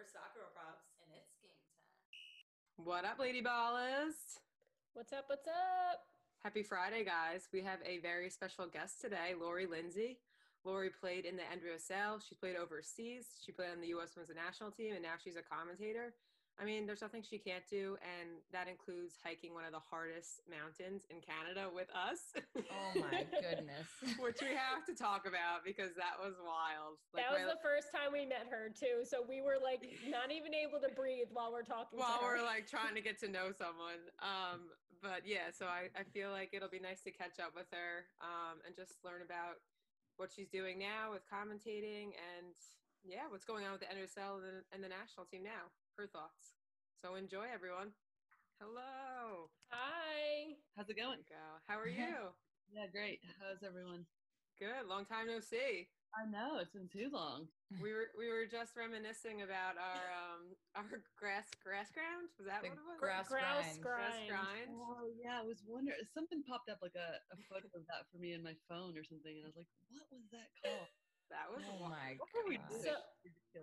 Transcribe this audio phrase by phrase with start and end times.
[0.00, 2.88] We're Sakura Props, and it's game time.
[2.88, 4.40] What up, Lady Ballers?
[4.96, 5.28] What's up?
[5.28, 6.08] What's up?
[6.42, 7.52] Happy Friday, guys.
[7.52, 10.16] We have a very special guest today, Lori Lindsay.
[10.64, 12.24] Lori played in the NWSL.
[12.26, 13.28] She played overseas.
[13.44, 14.16] She played on the U.S.
[14.16, 16.16] Women's National Team, and now she's a commentator.
[16.60, 20.44] I mean, there's nothing she can't do, and that includes hiking one of the hardest
[20.44, 22.36] mountains in Canada with us.
[22.52, 23.88] Oh my goodness.
[24.20, 27.00] Which we have to talk about because that was wild.
[27.16, 29.88] Like that was my, the first time we met her too, so we were like
[30.12, 31.96] not even able to breathe while we're talking.
[31.96, 34.04] While we're like trying to get to know someone.
[34.20, 34.68] Um,
[35.00, 38.04] but yeah, so I, I feel like it'll be nice to catch up with her
[38.20, 39.64] um, and just learn about
[40.20, 42.52] what she's doing now with commentating and
[43.08, 46.06] yeah, what's going on with the NSL and the, and the national team now her
[46.06, 46.54] thoughts.
[47.02, 47.92] So enjoy, everyone.
[48.60, 49.48] Hello.
[49.72, 50.54] Hi.
[50.76, 51.24] How's it going?
[51.28, 51.44] Go.
[51.66, 52.32] How are you?
[52.68, 53.20] yeah, great.
[53.40, 54.04] How's everyone?
[54.60, 54.84] Good.
[54.84, 55.88] Long time no see.
[56.10, 57.48] I know it's been too long.
[57.78, 62.26] We were we were just reminiscing about our um our grass grass ground.
[62.34, 62.98] Was that the what it was?
[62.98, 63.78] Grass, grass grind.
[63.78, 64.26] grind.
[64.26, 64.70] Grass grind.
[64.74, 65.94] Oh yeah, I was wondering.
[66.10, 69.06] Something popped up like a, a photo of that for me in my phone or
[69.06, 70.90] something, and I was like, "What was that called?"
[71.30, 72.74] That was oh my what god.
[72.82, 72.90] So,
[73.22, 73.62] ridiculous so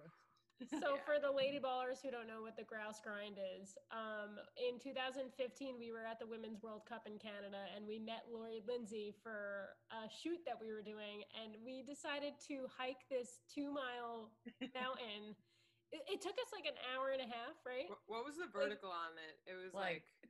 [0.74, 0.98] yeah.
[1.06, 5.30] for the lady ballers who don't know what the grouse grind is um, in 2015
[5.78, 9.78] we were at the women's world cup in canada and we met lori lindsay for
[9.94, 14.34] a shoot that we were doing and we decided to hike this two mile
[14.76, 15.38] mountain.
[15.88, 17.88] It, it, took us like an hour and a half right?
[18.12, 19.36] What was the vertical like, on it?
[19.48, 20.28] It was like, like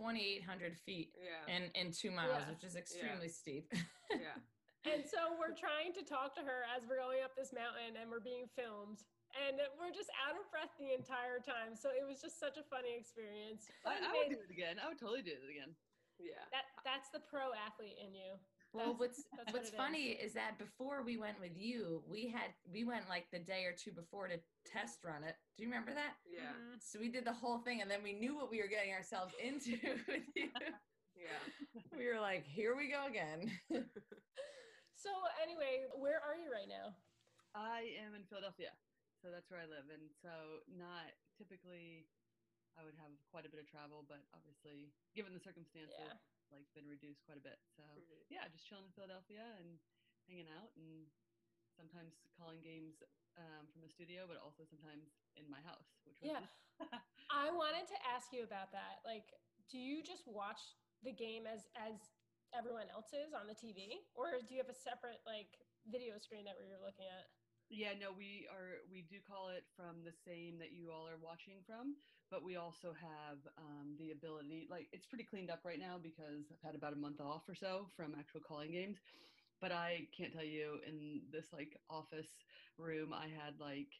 [0.00, 1.44] 2800 feet yeah.
[1.44, 2.48] and in two miles yeah.
[2.48, 3.40] which is extremely yeah.
[3.42, 3.66] steep
[4.10, 4.38] yeah.
[4.84, 8.12] And so we're trying to talk to her as we're going up this mountain and
[8.12, 9.00] we're being filmed
[9.34, 11.74] and we're just out of breath the entire time.
[11.74, 13.66] So it was just such a funny experience.
[13.82, 14.78] I, I would do it again.
[14.78, 15.74] I would totally do it again.
[16.22, 16.42] Yeah.
[16.54, 18.38] That that's the pro athlete in you.
[18.74, 20.30] Well, what's what's what funny is.
[20.30, 20.34] is.
[20.34, 23.94] that before we went with you, we had we went like the day or two
[23.94, 25.38] before to test run it.
[25.54, 26.18] Do you remember that?
[26.26, 26.50] Yeah.
[26.50, 26.82] Mm-hmm.
[26.82, 29.34] So we did the whole thing, and then we knew what we were getting ourselves
[29.38, 29.78] into
[30.10, 30.50] with you.
[31.14, 31.38] Yeah.
[31.94, 33.46] We were like, here we go again.
[34.98, 36.94] so anyway, where are you right now?
[37.54, 38.74] I am in Philadelphia
[39.24, 39.88] so that's where I live.
[39.88, 42.04] And so not typically
[42.76, 46.20] I would have quite a bit of travel, but obviously given the circumstances, yeah.
[46.52, 47.56] like been reduced quite a bit.
[47.72, 48.28] So mm-hmm.
[48.28, 49.80] yeah, just chilling in Philadelphia and
[50.28, 51.08] hanging out and
[51.72, 53.00] sometimes calling games
[53.40, 56.44] um, from the studio, but also sometimes in my house, which was yeah.
[57.32, 59.00] I wanted to ask you about that.
[59.08, 59.32] Like,
[59.72, 60.60] do you just watch
[61.00, 61.96] the game as as
[62.52, 65.56] everyone else is on the TV, or do you have a separate like
[65.88, 67.30] video screen that you're looking at?
[67.70, 68.76] Yeah, no, we are.
[68.90, 71.96] We do call it from the same that you all are watching from,
[72.30, 74.66] but we also have um, the ability.
[74.70, 77.54] Like, it's pretty cleaned up right now because I've had about a month off or
[77.54, 79.00] so from actual calling games.
[79.60, 82.44] But I can't tell you in this like office
[82.76, 83.92] room, I had like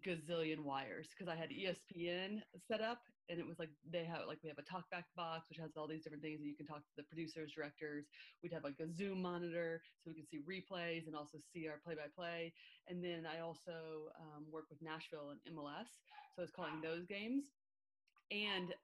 [0.00, 4.38] gazillion wires because I had ESPN set up and it was like they have like
[4.42, 6.78] we have a talkback box which has all these different things that you can talk
[6.78, 8.06] to the producers, directors.
[8.42, 11.78] We'd have like a Zoom monitor so we can see replays and also see our
[11.84, 12.52] play by play.
[12.88, 15.90] And then I also um, work with Nashville and MLS,
[16.34, 17.44] so I was calling those games.
[18.30, 18.74] And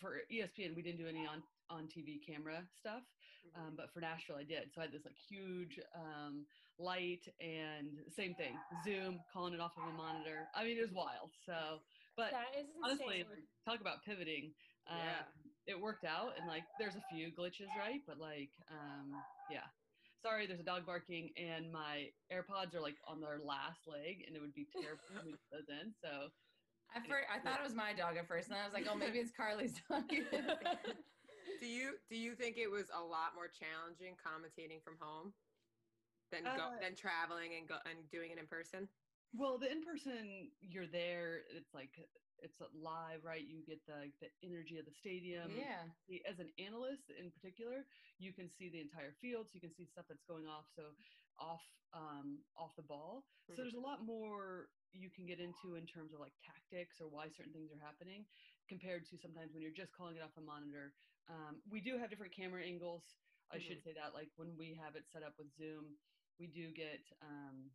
[0.00, 3.02] for ESPN, we didn't do any on on TV camera stuff.
[3.02, 3.60] Mm-hmm.
[3.60, 4.70] Um, but for Nashville, I did.
[4.74, 6.44] So I had this like huge um,
[6.78, 8.54] light and same thing,
[8.84, 10.48] Zoom, calling it off of a monitor.
[10.54, 11.30] I mean, it was wild.
[11.46, 11.80] So,
[12.16, 13.24] but that is honestly,
[13.66, 14.52] talk about pivoting.
[14.90, 15.74] Um, yeah.
[15.74, 18.02] It worked out, and like, there's a few glitches, right?
[18.06, 19.14] But like, um,
[19.50, 19.66] yeah.
[20.22, 24.36] Sorry, there's a dog barking, and my AirPods are like on their last leg, and
[24.36, 25.94] it would be terrible to move those in.
[26.02, 26.30] So.
[26.92, 28.94] I, first, I thought it was my dog at first, and I was like, "Oh,
[28.94, 30.04] maybe it's Carly's dog."
[31.60, 35.32] do you do you think it was a lot more challenging commentating from home
[36.30, 38.88] than uh, go, than traveling and go and doing it in person?
[39.32, 41.48] Well, the in person, you're there.
[41.48, 41.96] It's like
[42.42, 43.40] it's live, right?
[43.40, 45.48] You get the the energy of the stadium.
[45.56, 45.88] Yeah.
[46.28, 47.88] As an analyst, in particular,
[48.18, 50.68] you can see the entire field, so you can see stuff that's going off.
[50.76, 50.92] So
[51.40, 51.64] off
[51.96, 53.24] um, off the ball.
[53.24, 53.56] Mm-hmm.
[53.56, 57.08] So there's a lot more you can get into in terms of like tactics or
[57.08, 58.28] why certain things are happening
[58.68, 60.92] compared to sometimes when you're just calling it off a monitor
[61.32, 63.16] um, we do have different camera angles
[63.50, 63.64] i mm-hmm.
[63.64, 65.96] should say that like when we have it set up with zoom
[66.36, 67.72] we do get um,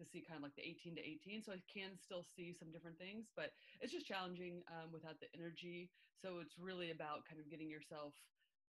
[0.00, 2.72] to see kind of like the 18 to 18 so i can still see some
[2.72, 7.38] different things but it's just challenging um, without the energy so it's really about kind
[7.38, 8.16] of getting yourself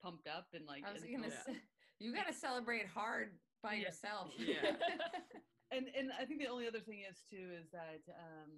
[0.02, 1.60] pumped up and like I was gonna say,
[2.00, 3.88] you got to celebrate hard by yeah.
[3.88, 4.74] yourself yeah
[5.70, 8.50] and and I think the only other thing is too is that um,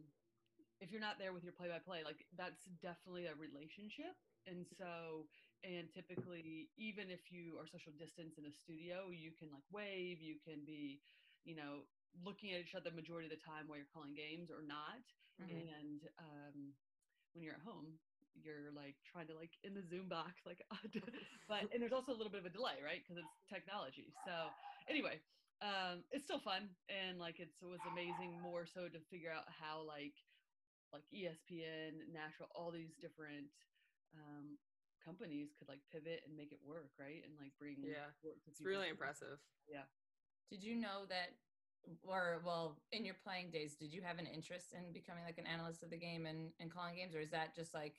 [0.82, 4.19] if you're not there with your play-by-play, like that's definitely a relationship.
[4.50, 5.30] And so,
[5.62, 10.19] and typically, even if you are social distance in a studio, you can like wave,
[10.19, 10.98] you can be,
[11.46, 14.50] you know, looking at each other the majority of the time while you're calling games
[14.50, 15.03] or not.
[15.41, 15.69] Mhm.
[15.73, 16.76] And um,
[17.32, 17.99] when you're at home,
[18.35, 20.62] you're like trying to like in the Zoom box, like,
[21.49, 23.03] but and there's also a little bit of a delay, right?
[23.03, 24.12] Because it's technology.
[24.25, 24.53] So
[24.88, 25.20] anyway,
[25.61, 29.50] um, it's still fun and like it's, it was amazing more so to figure out
[29.50, 30.15] how like
[30.93, 33.49] like ESPN, Nashville, all these different
[34.15, 34.58] um,
[35.05, 37.25] companies could like pivot and make it work, right?
[37.25, 39.38] And like bring Yeah, sports to It's really impressive.
[39.70, 39.85] Yeah.
[40.50, 41.31] Did you know that,
[42.06, 45.46] or well, in your playing days, did you have an interest in becoming like an
[45.46, 47.94] analyst of the game and, and calling games, or is that just like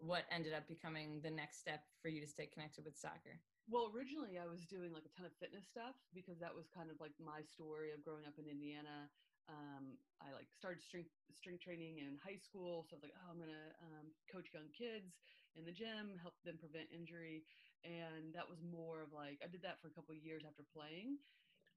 [0.00, 3.36] what ended up becoming the next step for you to stay connected with soccer?
[3.68, 6.90] Well, originally I was doing like a ton of fitness stuff because that was kind
[6.90, 9.06] of like my story of growing up in Indiana.
[9.46, 13.28] Um, I like started strength strength training in high school, so I was like, oh,
[13.30, 15.20] I'm gonna um, coach young kids
[15.54, 17.44] in the gym, help them prevent injury,
[17.82, 21.20] and that was more of like I did that for a couple years after playing,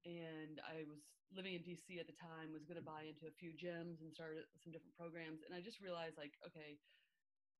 [0.04, 1.00] and I was
[1.32, 4.38] living in DC at the time, was gonna buy into a few gyms and start
[4.62, 6.78] some different programs, and I just realized like, okay,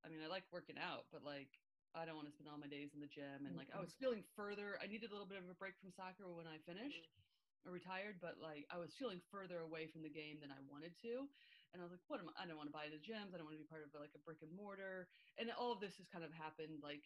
[0.05, 1.49] I mean, I like working out, but like
[1.95, 3.47] I don't want to spend all my days in the gym.
[3.47, 3.87] And like I mm-hmm.
[3.87, 6.59] was feeling further, I needed a little bit of a break from soccer when I
[6.67, 7.71] finished mm-hmm.
[7.71, 10.99] or retired, but like I was feeling further away from the game than I wanted
[11.07, 11.31] to.
[11.71, 12.35] And I was like, what am I?
[12.35, 13.35] I don't want to buy the gyms.
[13.35, 15.07] I don't want to be part of like a brick and mortar.
[15.39, 17.03] And all of this has kind of happened like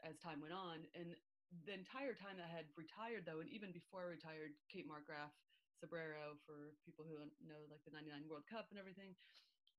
[0.00, 0.84] as time went on.
[0.96, 1.12] And
[1.52, 5.30] the entire time that I had retired though, and even before I retired, Kate Markgraf
[5.78, 9.14] Sobrero, for people who know like the 99 World Cup and everything,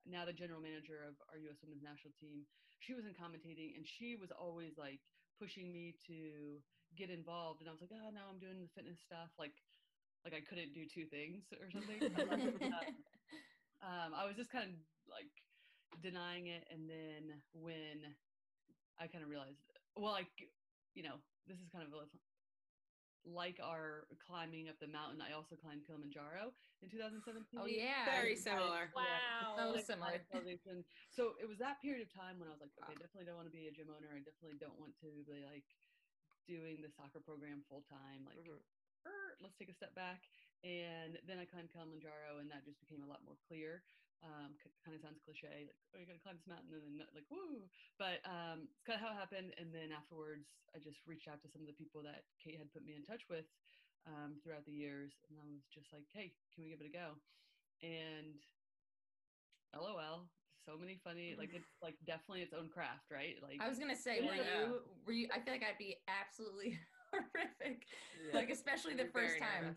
[0.08, 1.60] now the general manager of our U.S.
[1.60, 2.48] Women's National Team,
[2.80, 5.04] she was in commentating, and she was always like
[5.36, 6.62] pushing me to
[6.96, 7.60] get involved.
[7.60, 9.54] And I was like, oh, now I'm doing the fitness stuff, like
[10.26, 12.00] like I couldn't do two things or something.
[13.84, 14.76] um, I was just kind of
[15.08, 15.32] like
[16.04, 18.16] denying it, and then when
[19.00, 19.60] I kind of realized,
[19.96, 20.32] well, like
[20.96, 22.06] you know, this is kind of a
[23.28, 25.20] like our climbing up the mountain.
[25.20, 27.60] I also climbed Kilimanjaro in 2017.
[27.60, 28.88] Oh yeah, Very similar.
[28.96, 29.60] Wow.
[29.60, 30.24] So like, similar.
[31.12, 33.36] So it was that period of time when I was like, okay, I definitely don't
[33.36, 34.08] want to be a gym owner.
[34.16, 35.68] I definitely don't want to be like
[36.48, 38.24] doing the soccer program full time.
[38.24, 38.64] Like, Mhm.
[39.06, 40.24] er, let's take a step back.
[40.64, 43.84] And then I climbed Kilimanjaro, and that just became a lot more clear.
[44.26, 47.30] Um, kind of sounds cliche, like, oh, you're gonna climb this mountain, and then like,
[47.30, 47.70] woo.
[48.02, 49.54] But um, it's kind of how it happened.
[49.62, 52.74] And then afterwards, I just reached out to some of the people that Kate had
[52.74, 53.46] put me in touch with
[54.10, 56.96] um, throughout the years, and I was just like, hey, can we give it a
[56.98, 57.14] go?
[57.86, 58.42] And
[59.78, 60.26] lol
[60.66, 63.96] so many funny like it's like definitely its own craft right like I was gonna
[63.96, 65.28] say, were you were you?
[65.34, 66.78] I feel like I'd be absolutely
[67.12, 67.86] horrific,
[68.28, 68.36] Yeah.
[68.36, 69.76] like especially the You're first time.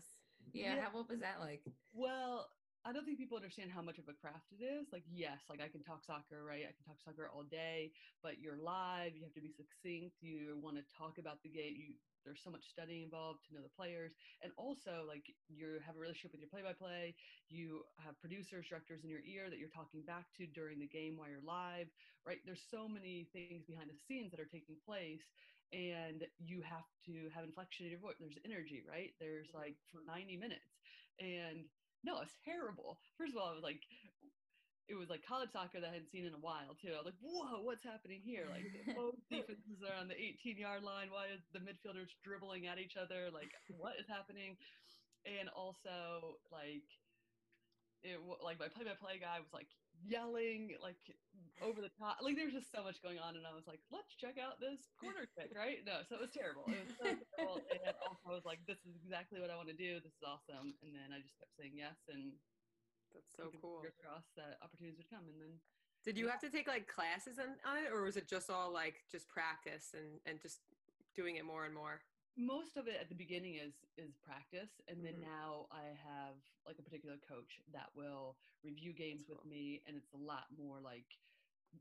[0.53, 0.81] Yeah, Yeah.
[0.81, 1.61] How, what was that like?
[1.93, 2.49] well
[2.85, 5.61] i don't think people understand how much of a craft it is like yes like
[5.61, 6.65] i can talk soccer right?
[6.65, 7.91] I can talk soccer all day
[8.23, 11.75] but you're live you have to be succinct you want to talk about the game
[11.77, 11.93] you
[12.25, 14.13] there's so much studying involved to know the players
[14.45, 17.13] and also like you have a relationship with your play-by-play
[17.49, 21.17] you have producers directors in your ear that you're talking back to during the game
[21.17, 21.89] while you're live
[22.25, 22.37] right?
[22.45, 25.25] There's so many things behind the scenes that are taking place
[25.73, 29.13] and you have to have inflection in your voice there's energy right?
[29.19, 29.65] There's mm-hmm.
[29.65, 30.71] like for 90 minutes
[31.19, 31.65] and
[32.03, 33.81] no it's terrible first of all it was like
[34.91, 36.91] it was like college soccer that I hadn't seen in a while too.
[36.91, 38.43] I was like, whoa, what's happening here?
[38.51, 38.67] Like
[38.99, 41.07] both defenses are on the 18 yard line.
[41.07, 43.31] Why is the midfielders dribbling at each other?
[43.31, 44.59] Like what is happening?
[45.23, 46.83] And also like
[48.03, 49.71] it like my play by play guy was like
[50.05, 50.97] yelling like
[51.61, 52.19] over the top.
[52.21, 54.89] Like there's just so much going on, and I was like, let's check out this
[54.97, 55.81] corner kick, right?
[55.85, 56.65] No, so it was terrible.
[56.67, 57.05] It was so
[57.37, 57.61] terrible.
[57.69, 60.01] And also I was like, this is exactly what I want to do.
[60.01, 60.73] This is awesome.
[60.81, 62.33] And then I just kept saying yes and
[63.13, 63.85] That's so cool.
[64.01, 65.25] crossed that opportunities would come.
[65.29, 65.53] And then
[66.03, 68.73] Did you have to take like classes on, on it, or was it just all
[68.73, 70.59] like just practice and and just
[71.15, 72.01] doing it more and more?
[72.37, 75.21] Most of it at the beginning is is practice and then Mhm.
[75.21, 76.35] now i have
[76.65, 79.51] like a particular coach that will review games That's with cool.
[79.51, 81.05] me and it's a lot more like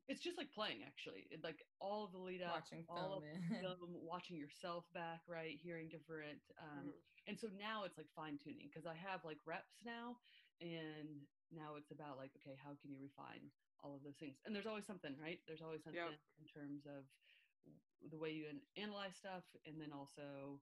[0.08, 3.22] it's just like playing actually it, like all of the lead up Watching all film.
[3.24, 6.92] of film, watching yourself back right hearing different um Mhm.
[7.26, 10.16] and so now it's like fine tuning because i have like reps now
[10.60, 13.50] and now it's about like okay how can you refine
[13.82, 16.20] all of those things and there's always something right there's always something Yep.
[16.38, 17.04] in terms of
[18.08, 20.60] the way you analyze stuff and then also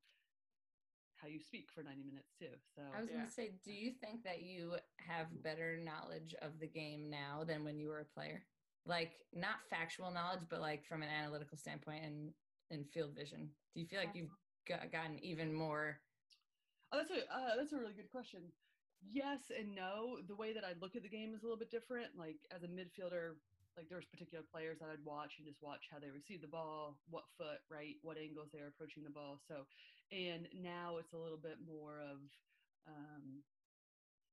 [1.20, 3.18] how you speak for 90 minutes too so I was Yeah.
[3.18, 7.64] gonna say, do you think that you have better knowledge of the game now than
[7.64, 8.42] when you were a player?
[8.86, 12.34] Like not factual knowledge, but like from an analytical standpoint and
[12.70, 13.50] and field vision.
[13.74, 14.30] Do you feel like you've
[14.66, 15.96] got, gotten even more?
[16.92, 18.40] Oh, that's a uh, that's a really good question.
[19.00, 20.18] Yes and no.
[20.26, 22.16] The way that I look at the game is a little bit different.
[22.16, 23.34] Like as a midfielder,
[23.78, 27.00] like there's particular players that I'd watch and just watch how they receive the ball,
[27.06, 29.38] what foot, right, what angles they're approaching the ball.
[29.38, 29.66] So,
[30.10, 32.32] and now it's a little bit more of
[32.86, 33.44] um,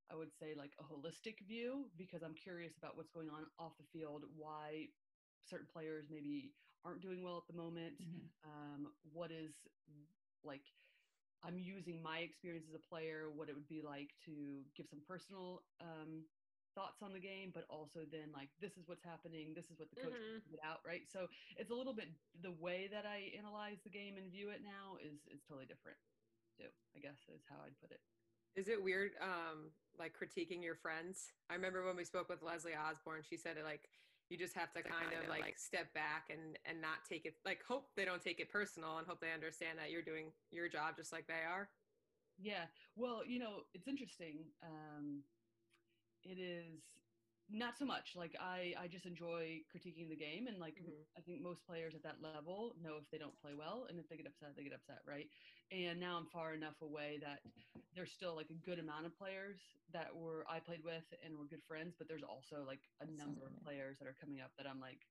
[0.10, 3.78] I would say like a holistic view because I'm curious about what's going on off
[3.78, 4.94] the field, why
[5.44, 8.02] certain players maybe aren't doing well at the moment.
[8.02, 8.34] Mhm.
[8.44, 9.68] Um, what is
[10.44, 10.66] like
[11.44, 15.02] I'm using my experience as a player, what it would be like to give some
[15.02, 16.35] personal um,
[16.76, 19.90] thoughts on the game, but also then like this is what's happening, this is what
[19.90, 20.44] the coach Mhm.
[20.52, 21.08] put out, right?
[21.10, 21.28] So
[21.58, 22.10] it's a little bit
[22.42, 25.98] the way that I analyze the game and view it now is is totally different
[26.58, 26.70] too.
[26.96, 28.02] I guess is how I'd put it.
[28.56, 31.32] Is it weird, um, like critiquing your friends?
[31.50, 33.90] I remember when we spoke with Leslie Osborne, she said it like
[34.30, 37.62] you just have to kind of like step back and and not take it like
[37.64, 40.96] hope they don't take it personal and hope they understand that you're doing your job
[40.96, 41.70] just like they are.
[42.38, 42.68] Yeah.
[42.96, 44.52] Well, you know, it's interesting.
[44.64, 45.24] Um,
[46.26, 46.82] it is
[47.48, 51.06] not so much like I, I just enjoy critiquing the game and like Mhm.
[51.16, 54.10] I think most players at that level know if they don't play well and if
[54.10, 55.30] they get upset they get upset right
[55.72, 57.44] and now I'm far enough away that
[57.94, 61.46] there's still like a good amount of players that were I played with and were
[61.46, 64.68] good friends but there's also like a number of players that are coming up that
[64.68, 65.02] I'm like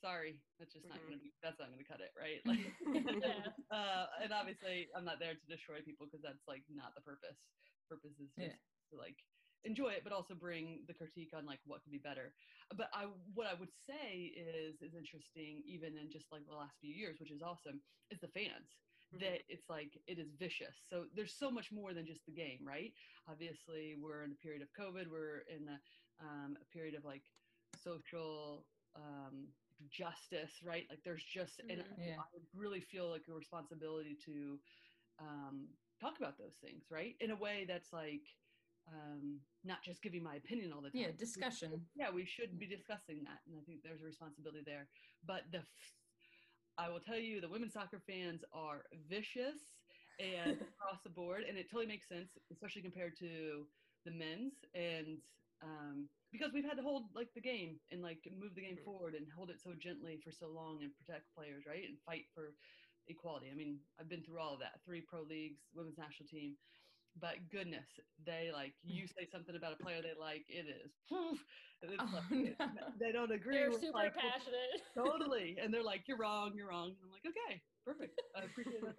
[0.00, 1.08] sorry that's just not Mhm.
[1.10, 2.60] gonna be that's not gonna cut it right like
[2.94, 3.54] Yeah.
[3.70, 7.38] uh, and obviously I'm not there to destroy people because that's like not the purpose.
[7.88, 8.56] Purpose is just Yeah.
[8.90, 9.18] to like
[9.64, 12.34] enjoy it, but also bring the critique on like what could be better.
[12.76, 16.78] But I what I would say is is interesting even in just like the last
[16.80, 18.78] few years, which is awesome, is the fans.
[19.12, 20.76] That it's like it is vicious.
[20.88, 22.92] So there's so much more than just the game, right?
[23.28, 25.08] Obviously, we're in a period of COVID.
[25.08, 25.80] We're in a,
[26.24, 27.24] um, a period of like
[27.74, 29.54] social um,
[29.88, 30.86] justice, right?
[30.90, 31.98] Like there's just, and Mhm.
[31.98, 32.16] Yeah.
[32.18, 34.62] I really feel like a responsibility to
[35.18, 37.16] um, talk about those things, right?
[37.20, 38.26] In a way that's like
[38.88, 41.00] um, not just giving my opinion all the time.
[41.00, 41.86] Yeah, discussion.
[41.94, 44.88] Yeah, we should be discussing that, and I think there's a responsibility there.
[45.26, 45.66] But the, f-
[46.78, 49.60] I will tell you, the women's soccer fans are vicious
[50.18, 53.68] and across the board, and it totally makes sense, especially compared to
[54.04, 55.22] the men's, and
[55.62, 58.84] um, because we've had to hold like the game and like move the game Mhm.
[58.84, 62.24] forward and hold it so gently for so long and protect players, right, and fight
[62.34, 62.56] for
[63.06, 63.50] equality.
[63.50, 66.56] I mean, I've been through all of that, three pro leagues, women's national team.
[67.20, 67.86] But goodness,
[68.24, 71.38] they like you say something about a player they like, it is poof.
[71.82, 72.94] and it's Oh, like, no.
[72.98, 73.56] they don't agree.
[73.56, 74.82] They're super like, passionate.
[74.96, 78.20] totally, and they're like, "You're wrong, you're wrong." And I'm like, "Okay, perfect.
[78.36, 78.96] I appreciate that."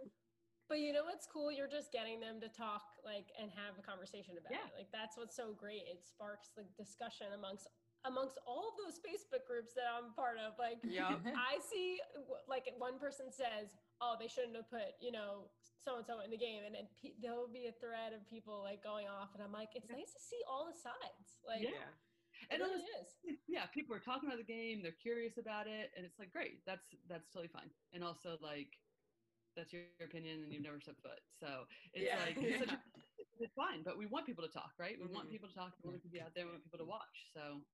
[0.70, 1.52] But you know what's cool?
[1.52, 4.66] You're just getting them to talk like and have a conversation about Yeah.
[4.68, 4.74] it.
[4.78, 5.84] Like that's what's so great.
[5.92, 7.68] It sparks the discussion amongst
[8.06, 10.54] amongst all of those Facebook groups that I'm part of.
[10.60, 11.22] Like Yup.
[11.36, 12.00] I see
[12.48, 15.52] like one person says, "Oh, they shouldn't have put you know
[15.84, 18.28] so and so in the game," and then pe- there will be a thread of
[18.30, 21.40] people like going off, and I'm like, it's nice to see all the sides.
[21.46, 21.90] Like, Yeah.
[22.42, 23.40] it And really honestly, is.
[23.48, 24.82] yeah, people are talking about the game.
[24.82, 26.66] They're curious about it, and it's like, great.
[26.66, 27.70] That's that's totally fine.
[27.94, 28.72] And also, like,
[29.56, 31.22] that's your opinion, and you've never set foot.
[31.30, 32.24] So it's Yeah.
[32.26, 32.82] like it's, such a,
[33.40, 33.84] it's fine.
[33.84, 34.98] But we want people to talk, right?
[35.00, 35.32] We want Mhm.
[35.32, 35.78] people to talk.
[35.84, 36.46] We want people to be out there.
[36.46, 37.32] We want people to watch.
[37.34, 37.66] So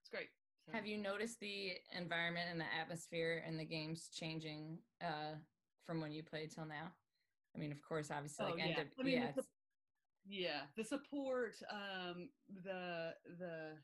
[0.00, 0.30] it's great.
[0.66, 5.36] So, Have you noticed the environment and the atmosphere and the games changing uh,
[5.86, 6.92] from when you played till now?
[7.58, 8.84] I mean, of course, obviously, Oh, like yeah.
[8.98, 9.42] I mean, yeah, a-
[10.30, 13.78] yeah the support um the the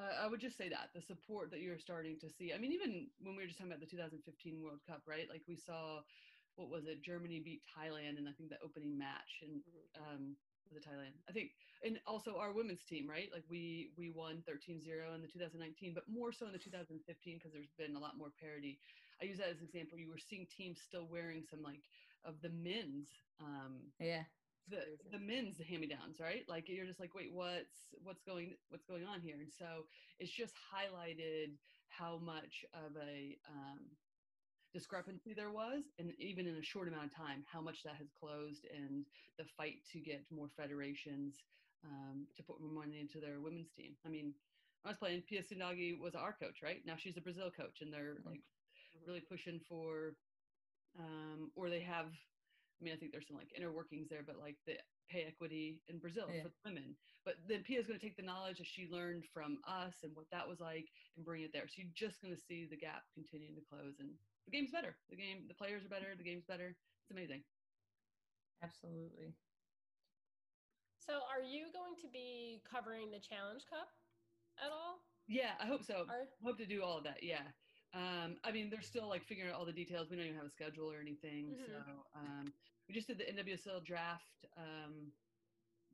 [0.00, 2.52] uh, i would just say that the support that you're starting to see.
[2.52, 5.28] I mean even when we were just talking about the 2015 world cup right?
[5.28, 6.02] Like we saw
[6.56, 7.02] what was it?
[7.02, 10.12] Germany beat thailand and i think the opening match and Mhm.
[10.16, 10.36] um
[10.74, 11.12] it thailand?
[11.28, 11.52] I think
[11.84, 13.30] and also our women's team right?
[13.32, 17.52] Like we we won 13-0 in the 2019 but more so in the 2015 because
[17.52, 18.80] there's been a lot more parity.
[19.20, 19.98] I use that as an example.
[19.98, 21.84] You were seeing teams still wearing some like
[22.24, 24.24] of the men's um yeah,
[24.68, 26.48] the the men's hand me downs, right?
[26.48, 29.40] Like you're just like, wait, what's what's going what's going on here?
[29.40, 29.88] And so
[30.18, 33.98] it's just highlighted how much of a um,
[34.72, 38.10] discrepancy there was, and even in a short amount of time, how much that has
[38.10, 39.06] closed, and
[39.38, 41.44] the fight to get more federations
[41.84, 43.98] um, to put more money into their women's team.
[44.04, 44.34] I mean,
[44.84, 45.22] I was playing.
[45.22, 46.84] Pia Sundhage was our coach, right?
[46.84, 48.24] Now she's a Brazil coach, and they're Mhm.
[48.26, 48.44] like
[49.06, 50.18] really pushing for,
[50.98, 52.06] um, or they have
[52.80, 54.74] I mean, I think there's some like inner workings there, but like the
[55.08, 56.42] pay equity in Brazil Yeah.
[56.42, 56.96] for women.
[57.24, 60.26] But then Pia's going to take the knowledge that she learned from us and what
[60.32, 61.68] that was like and bring it there.
[61.68, 64.10] So you're just going to see the gap continuing to close, and
[64.46, 64.96] the game's better.
[65.10, 66.16] The game, the players are better.
[66.18, 66.74] The game's better.
[67.06, 67.44] It's amazing.
[68.64, 69.34] absolutely.
[70.98, 73.88] So, are you going to be covering the Challenge Cup
[74.58, 75.02] at all?
[75.28, 76.06] Yeah, I hope so.
[76.10, 77.22] Are I hope to do all of that.
[77.22, 77.46] Yeah.
[77.94, 80.08] Um, I mean, they're still like figuring out all the details.
[80.10, 81.52] We don't even have a schedule or anything.
[81.54, 81.66] Mhm.
[81.66, 82.52] So um,
[82.88, 84.46] we just did the NWSL draft.
[84.56, 85.12] Um,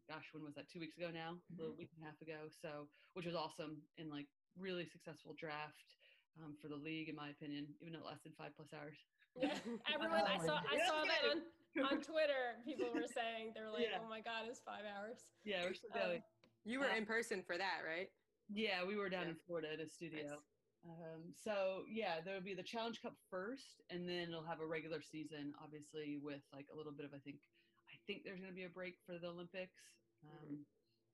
[0.08, 0.68] gosh, when was that?
[0.68, 2.46] Two weeks ago now, a little week and a half ago.
[2.62, 4.26] So, which was awesome and like
[4.56, 5.94] really successful draft
[6.38, 8.96] um, for the league, in my opinion, even though it lasted five plus hours.
[9.34, 9.58] yeah,
[9.92, 11.42] everyone I Oh saw my I saw that on
[11.84, 12.62] on Twitter.
[12.64, 13.98] People were saying they were like, Yeah.
[14.00, 16.22] "Oh my God, it's five hours." Yeah, we're still Um, going.
[16.64, 18.08] You were Uh, in person for that, right?
[18.50, 19.30] Yeah, we were down Yeah.
[19.30, 20.22] in Florida at a studio.
[20.30, 20.38] Nice.
[20.84, 25.02] Um, so yeah, there'll be the Challenge Cup first, and then it'll have a regular
[25.02, 27.40] season, obviously with like a little bit of I think
[27.88, 29.80] I think there's going to be a break for the Olympics.
[30.24, 30.66] Um,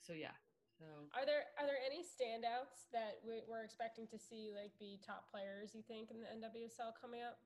[0.02, 0.36] So yeah,
[0.78, 5.00] so Are there are there any standouts that we, we're expecting to see like be
[5.04, 5.74] top players?
[5.74, 7.38] You think in the NWSL coming up,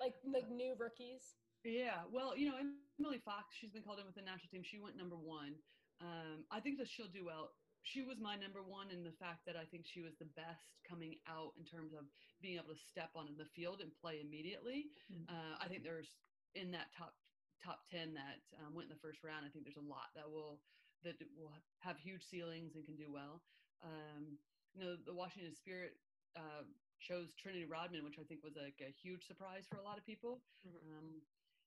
[0.00, 1.36] like like new rookies?
[1.64, 2.56] Yeah, well, you know,
[3.00, 4.62] Emily Fox, she's been called in with the national team.
[4.62, 5.54] She went number one.
[6.00, 7.50] Um, I think that she'll do well.
[7.82, 10.82] She was my number one in the fact that I think she was the best
[10.84, 14.92] coming out in terms of being able to step onto the field and play immediately.
[15.10, 15.28] Mhm.
[15.28, 16.18] Uh, I think there's
[16.54, 17.14] in that top
[17.60, 19.46] top ten that um, went in the first round.
[19.46, 20.64] I think there's a lot that will
[21.02, 23.44] that will have huge ceilings and can do well.
[23.80, 24.38] Um,
[24.74, 26.00] you know, the Washington Spirit
[26.36, 26.64] uh,
[26.98, 30.04] chose Trinity Rodman, which I think was like a huge surprise for a lot of
[30.04, 30.44] people.
[30.66, 30.76] Mhm.
[30.82, 31.26] Um,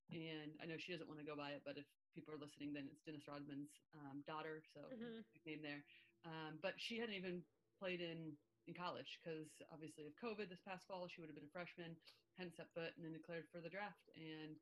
[0.10, 2.74] and I know she doesn't want to go by it, but if people are listening,
[2.74, 5.24] then it's Dennis Rodman's um, daughter, so Mhm.
[5.34, 5.84] big name there.
[6.25, 7.44] Um, but she hadn't even
[7.80, 8.38] played in
[8.68, 11.96] in college because obviously of COVID this past fall, she would have been a freshman,
[12.38, 14.10] hadn't set foot, and then declared for the draft.
[14.15, 14.58] And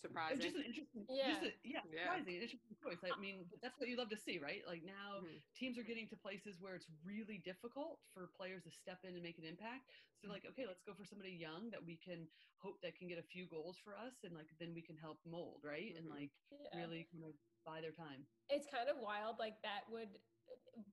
[0.00, 0.40] Surprising.
[0.40, 1.28] just an interesting, Yeah.
[1.28, 2.02] just a, yeah, Yeah.
[2.02, 3.02] surprising, interesting choice.
[3.04, 4.64] I mean, that's what you love to see, right?
[4.66, 5.42] Like now, Mhm.
[5.54, 9.22] teams are getting to places where it's really difficult for players to step in and
[9.22, 9.90] make an impact.
[10.14, 12.28] So like, okay, let's go for somebody young that we can
[12.58, 15.18] hope that can get a few goals for us, and like then we can help
[15.26, 15.94] mold, right?
[15.96, 16.10] And Mhm.
[16.10, 16.68] like Yeah.
[16.74, 18.26] really kind of buy their time.
[18.50, 20.22] it's kind of wild like that would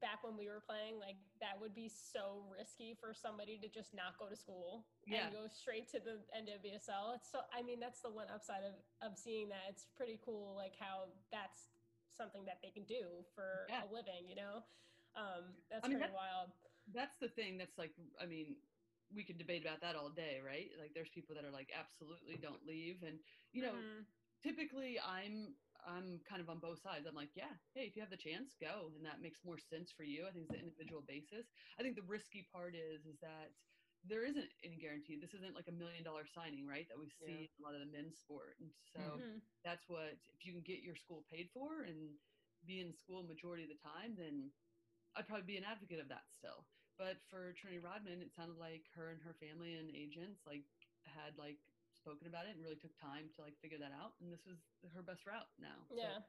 [0.02, 3.94] back when we were playing like that would be so risky for somebody to just
[3.94, 5.26] not go to school Yeah.
[5.28, 7.16] and go straight to the NWSL.
[7.16, 9.70] It's so I mean that's the one upside of of seeing that.
[9.70, 11.70] It's pretty cool like how that's
[12.18, 13.84] something that they can do for Yeah.
[13.84, 14.64] a living, you know.
[15.16, 16.50] Um that's I mean, pretty wild.
[16.94, 17.58] That's the thing.
[17.58, 18.58] That's like, I mean,
[19.14, 20.70] we could debate about that all day, right?
[20.80, 23.20] Like, there's people that are like, absolutely don't leave, and
[23.54, 24.06] you know, Mhm.
[24.42, 27.08] typically I'm I'm kind of on both sides.
[27.08, 29.92] I'm like, yeah, hey, if you have the chance, go, and that makes more sense
[29.92, 30.28] for you.
[30.28, 31.52] I think it's an individual basis.
[31.80, 33.56] I think the risky part is is that
[34.04, 35.18] there isn't any guarantee.
[35.20, 36.88] This isn't like a million dollar signing, right?
[36.90, 37.48] That we see Yeah.
[37.58, 39.42] in a lot of the men's sport, and so Mhm.
[39.64, 42.20] that's what if you can get your school paid for and
[42.66, 44.56] be in school majority of the time, then
[45.16, 46.70] I'd probably be an advocate of that still.
[46.98, 50.68] But for Trinity Rodman, it sounded like her and her family and agents like
[51.06, 51.62] had like
[52.06, 54.14] spoken about it and really took time to like figure that out.
[54.22, 54.62] And this was
[54.94, 55.82] her best route now.
[55.90, 56.22] Yeah.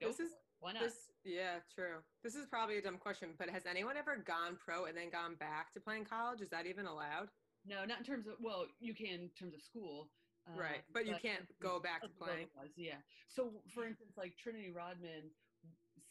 [0.00, 0.38] go This is- it.
[0.60, 0.82] why not?
[0.86, 1.98] This, yeah, true.
[2.22, 5.34] This is probably a dumb question, but has anyone ever gone pro and then gone
[5.34, 6.40] back to playing college?
[6.40, 7.30] Is that even allowed?
[7.66, 10.08] no, not in terms of well, you can in terms of school.
[10.56, 12.46] right, um, but you can't go back to playing.
[12.54, 13.02] otherwise, Yeah.
[13.26, 15.28] So, for instance, like Trinity Rodman,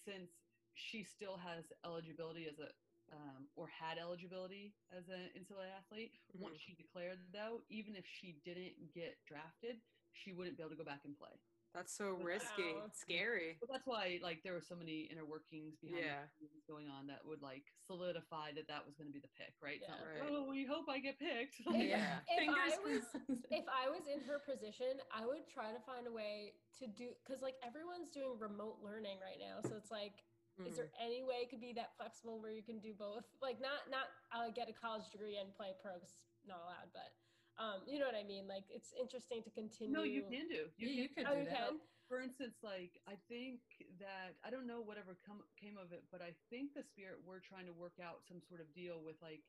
[0.06, 0.30] since
[0.76, 2.70] she still has eligibility as a
[3.13, 8.36] um, or had eligibility as an NCAA athlete, once she declared though, even if she
[8.46, 9.78] didn't get drafted,
[10.13, 11.32] she wouldn't be able to go back and play.
[11.76, 12.89] That's so risky, Wow.
[12.91, 13.58] scary.
[13.60, 16.26] But that's why, like, there were so many inner workings behind Yeah.
[16.39, 19.54] the going on that would like solidify that that was going to be the pick,
[19.62, 19.78] right?
[19.84, 19.93] Yeah.
[19.93, 20.32] like, Right.
[20.32, 21.60] oh, we hope I get picked.
[21.60, 22.20] If- Yeah.
[22.30, 23.13] if Fingers I was-
[23.52, 27.13] if I was in her position, I would try to find a way to do
[27.24, 29.62] because like everyone's doing remote learning right now.
[29.70, 30.24] So it's like,
[30.65, 30.78] is Mhm.
[30.78, 33.26] there any way it could be that flexible where you can do both?
[33.41, 36.91] Like not not uh, get a college degree and play pro 'cause it's not allowed,
[36.93, 37.13] but
[37.58, 38.48] um, you know what I mean.
[38.48, 39.93] Like it's interesting to continue.
[39.93, 40.72] no, you can do.
[40.78, 41.70] Yeah, you could Oh, do you that.
[41.70, 41.82] can.
[42.08, 43.62] for instance, like I think
[44.00, 47.39] that I don't know whatever come came of it, but I think the Spirit were
[47.39, 49.43] trying to work out some sort of deal with like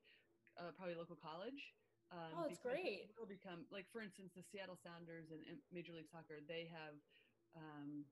[0.56, 1.74] uh, probably local college.
[2.10, 3.16] Um, Oh, that's because it great.
[3.18, 6.40] Will become like for instance the Seattle Sounders and, and Major League Soccer.
[6.40, 6.94] They have
[7.54, 8.04] um,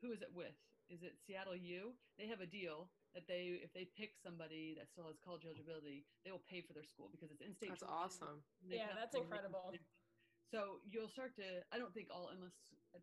[0.00, 0.54] who is it with?
[0.90, 1.92] Is it Seattle U?
[2.18, 6.04] They have a deal that they if they pick somebody that still has college eligibility,
[6.24, 7.70] they will pay for their school because it's in-state.
[7.76, 8.40] That's awesome.
[8.64, 9.52] Yeah, that's upgrade it.
[9.52, 9.74] incredible.
[10.50, 11.64] So you'll start to.
[11.72, 12.52] I don't think all MLS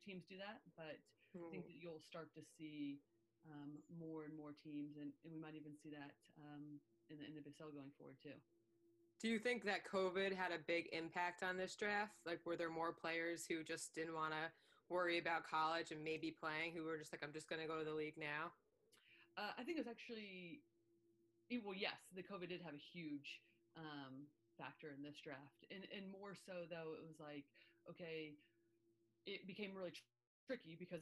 [0.06, 1.74] teams do that, but I think Mhm.
[1.74, 3.02] that you'll start to see
[3.50, 7.26] um, more and more teams, and, and we might even see that um, in the
[7.26, 8.36] NWSL going forward too.
[9.20, 12.16] Do you think that COVID had a big impact on this draft?
[12.26, 14.52] Like, were there more players who just didn't want to
[14.90, 17.80] worry about college and maybe playing who were just like, I'm just going to go
[17.80, 18.54] to the league now?
[19.38, 20.64] Uh, I think it was actually,
[21.52, 23.42] eh, well, yes, the COVID did have a huge
[23.76, 27.46] um, factor in this draft, and and more so though it was like,
[27.90, 28.38] okay,
[29.26, 30.04] it became really tr-
[30.48, 31.02] tricky because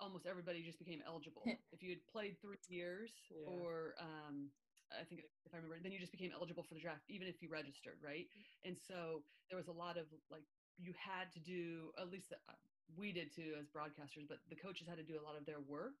[0.00, 1.58] almost everybody just became eligible.
[1.72, 3.38] if you had played three years Yeah.
[3.44, 4.50] or um,
[4.90, 7.42] I think if I remember, then you just became eligible for the draft, even if
[7.42, 8.26] you registered, right?
[8.64, 10.46] And so there was a lot of like
[10.78, 12.56] you had to do at least the, uh,
[12.88, 15.60] we did too as broadcasters, but the coaches had to do a lot of their
[15.60, 15.94] work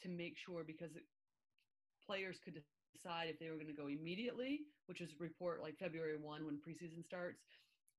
[0.00, 0.98] to make sure because
[2.00, 6.16] players could decide if they were going to go immediately, which is report like February
[6.18, 7.44] 1 when preseason starts,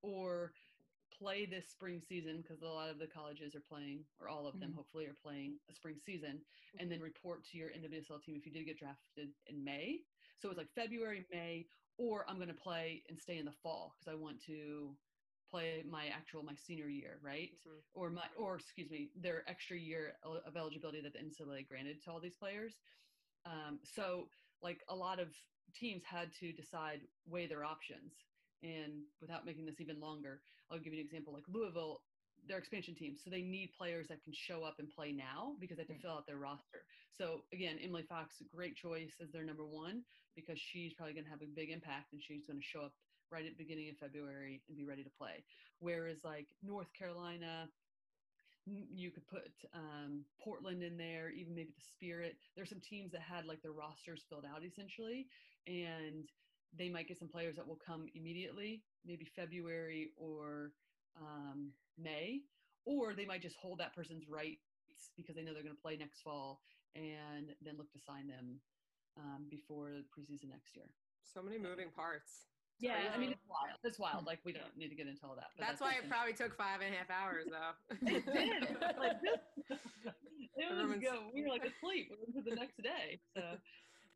[0.02, 0.54] or
[1.12, 4.60] play this spring season because a lot of the colleges are playing, or all of
[4.60, 4.76] them Mhm.
[4.76, 6.46] hopefully are playing a spring season,
[6.78, 10.06] and then report to your NWSL team if you did get drafted in May.
[10.38, 13.52] So it was like February, May, or I'm going to play and stay in the
[13.54, 15.00] fall because I want to
[15.50, 17.50] play my actual my senior year, right?
[17.66, 17.82] Mhm.
[17.94, 22.12] Or my or excuse me, their extra year of eligibility that the NCAA granted to
[22.12, 22.82] all these players.
[23.46, 24.30] Um, so
[24.62, 25.36] like a lot of
[25.74, 28.14] teams had to decide weigh their options
[28.64, 32.04] and without making this even longer i'll give you an example like louisville
[32.48, 35.78] they're expansion teams so they need players that can show up and play now because
[35.78, 36.02] they have to Right.
[36.02, 40.60] fill out their roster so again emily fox great choice as their number one because
[40.60, 42.94] she's probably going to have a big impact and she's going to show up
[43.32, 45.44] right at the beginning of february and be ready to play
[45.80, 47.70] whereas like north carolina
[48.65, 52.38] you could put um, Portland in there, even maybe the Spirit.
[52.56, 55.28] There's some teams that had like their rosters filled out essentially,
[55.68, 56.30] and
[56.78, 60.72] they might get some players that will come immediately, maybe February or
[61.20, 62.42] um, May,
[62.86, 64.62] or they might just hold that person's rights
[65.18, 66.62] because they know they're going to play next fall,
[66.96, 68.60] and then look to sign them
[69.18, 70.86] um, before the preseason next year.
[71.34, 72.49] So many moving parts.
[72.80, 73.78] Yeah, I mean it's wild.
[73.84, 74.26] It's wild.
[74.26, 75.52] Like we don't need to get into all that.
[75.58, 77.76] but That's why it probably took five and a half hours, though.
[78.08, 78.63] It did.
[78.63, 79.39] It was like this.
[80.56, 81.24] It was Everyone's- go.
[81.34, 83.20] We were like asleep into the next day.
[83.36, 83.42] So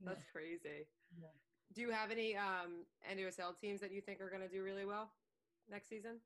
[0.03, 0.87] That's crazy.
[1.19, 1.27] Yeah.
[1.73, 4.85] Do you have any um, NWSL teams that you think are going to do really
[4.85, 5.09] well
[5.71, 6.17] next season?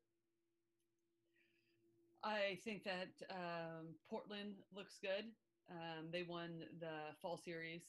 [2.24, 5.26] I think that um, Portland looks good.
[5.70, 7.82] Um, they won the fall series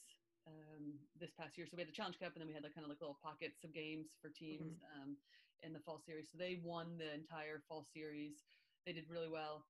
[0.50, 2.74] um, this past year, so we had the Challenge Cup, and then we had like
[2.74, 5.18] kind of like little pockets of games for teams um,
[5.62, 6.30] in the fall series.
[6.32, 8.44] So they won the entire fall series.
[8.86, 9.66] They did really well.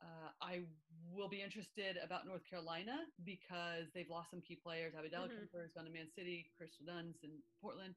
[0.00, 0.66] Uh, I
[1.12, 4.94] will be interested about North Carolina because they've lost some key players.
[4.94, 5.28] Abby Mhm.
[5.34, 7.96] Cooper has gone to Man City, Crystal Dunn's in Portland,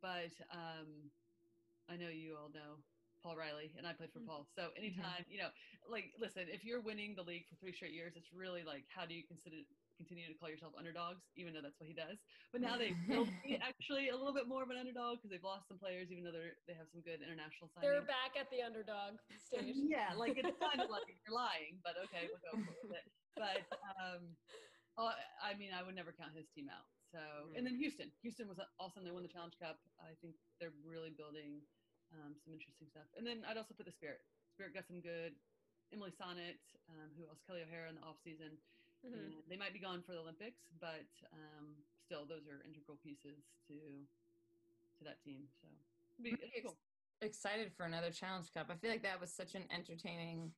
[0.00, 1.12] but um,
[1.88, 2.84] I know you all know
[3.22, 4.26] Paul Riley, and I played for Mhm.
[4.26, 4.46] Paul.
[4.54, 5.50] So anytime, you know,
[5.88, 9.06] like, listen, if you're winning the league for three straight years, it's really like, how
[9.06, 9.56] do you consider
[9.96, 12.18] continue to call yourself underdogs, even though that's what he does?
[12.50, 15.44] But now they will be actually a little bit more of an underdog because they've
[15.44, 17.84] lost some players, even though they're they have some good international signings.
[17.84, 19.76] They're back at the underdog stage.
[19.92, 23.06] Yeah, like it's kind of like you're lying, but okay, we'll go with it.
[23.36, 23.64] But
[24.00, 24.32] um,
[24.96, 26.88] oh, I mean, I would never count his team out.
[27.12, 27.20] So,
[27.52, 29.04] and then Houston, Houston was awesome.
[29.04, 29.76] They won the Challenge Cup.
[30.00, 31.60] I think they're really building
[32.16, 33.08] um, some interesting stuff.
[33.16, 34.24] And then I'd also put the Spirit.
[34.56, 35.36] Spirit got some good.
[35.92, 36.56] Emily Sonnett,
[36.88, 37.44] um, who else?
[37.44, 38.16] Kelly O'Hara in the off
[39.04, 39.14] Mhm.
[39.14, 43.44] And they might be gone for the Olympics, but um, still, those are integral pieces
[43.68, 43.74] to
[44.98, 45.48] to that team.
[45.60, 45.68] So,
[46.22, 46.76] be, be cool.
[47.20, 48.70] excited for another challenge cup.
[48.70, 50.52] I feel like that was such an entertaining,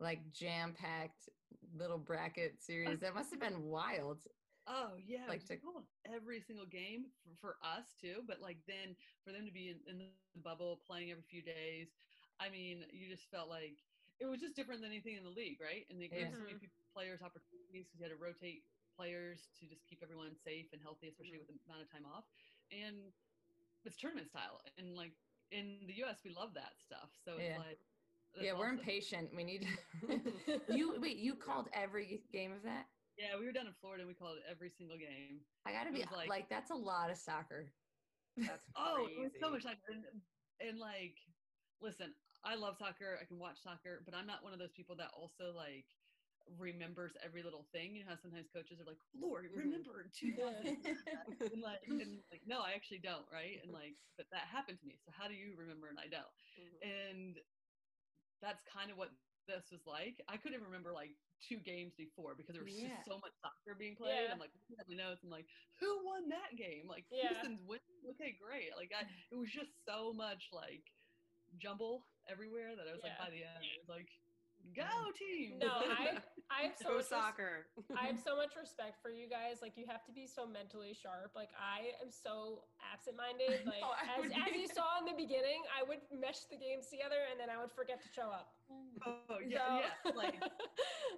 [0.00, 1.28] like jam packed
[1.74, 3.00] little bracket series.
[3.00, 4.26] That must have been wild.
[4.66, 5.82] Oh yeah, Like to- cool.
[6.06, 8.22] every single game for, for us too.
[8.26, 11.88] But like then for them to be in, in the bubble playing every few days,
[12.38, 13.76] I mean, you just felt like
[14.20, 15.84] it was just different than anything in the league, right?
[15.90, 18.64] And they gave so many people, players opportunities because you had to rotate
[18.96, 21.72] players to just keep everyone safe and healthy, especially with the mm-hmm.
[21.72, 22.24] amount of time off.
[22.70, 23.12] And
[23.84, 25.12] it's tournament style, and like
[25.50, 27.10] in the U.S., we love that stuff.
[27.24, 27.58] So it's Yeah.
[27.58, 27.80] like
[28.34, 28.78] that's yeah, we're awesome.
[28.80, 29.34] impatient.
[29.34, 29.68] We need
[30.68, 30.96] you.
[31.00, 32.86] Wait, you called every game of that?
[33.18, 34.02] Yeah, we were down in Florida.
[34.02, 35.44] and We called every single game.
[35.66, 37.68] I gotta It be like, like- that's a lot of soccer.
[38.36, 40.04] That's Oh, it was so much like and,
[40.66, 41.16] and like
[41.82, 44.96] listen, I love soccer, I can watch soccer, but I'm not one of those people
[44.96, 45.84] that also like
[46.58, 47.94] remembers every little thing.
[47.96, 49.62] You know how sometimes coaches are like, Lord, Mhm.
[49.62, 50.76] remember 2000
[51.52, 53.58] and like and like no, I actually don't, right?
[53.62, 54.98] And like but that happened to me.
[55.04, 56.32] So how do you remember and I don't?
[56.58, 56.82] Mhm.
[56.82, 57.36] And
[58.40, 59.10] that's kind of what
[59.46, 60.20] this was like.
[60.28, 62.88] I couldn't remember like two games before because there was Yeah.
[62.88, 64.28] just so much soccer being played.
[64.28, 64.32] Yeah.
[64.32, 65.22] I'm like looking at my notes.
[65.24, 65.46] I'm like,
[65.80, 66.86] who won that game?
[66.88, 67.28] Like Yeah.
[67.28, 68.02] Houston's winning.
[68.10, 68.74] Okay, great.
[68.76, 70.84] Like I, it was just so much like
[71.58, 74.08] jumble everywhere that I was like by the end, it was like,
[74.74, 75.58] go team.
[75.58, 76.22] No, I
[76.52, 77.54] I have so Go much res- soccer.
[77.96, 79.58] I have so much respect for you guys.
[79.64, 81.32] Like you have to be so mentally sharp.
[81.34, 83.64] Like I am so absent-minded.
[83.72, 86.92] Like Oh, as, would as you saw in the beginning, I would mesh the games
[86.92, 88.52] together and then I would forget to show up.
[89.08, 90.12] oh yeah, So- yeah.
[90.12, 90.36] Like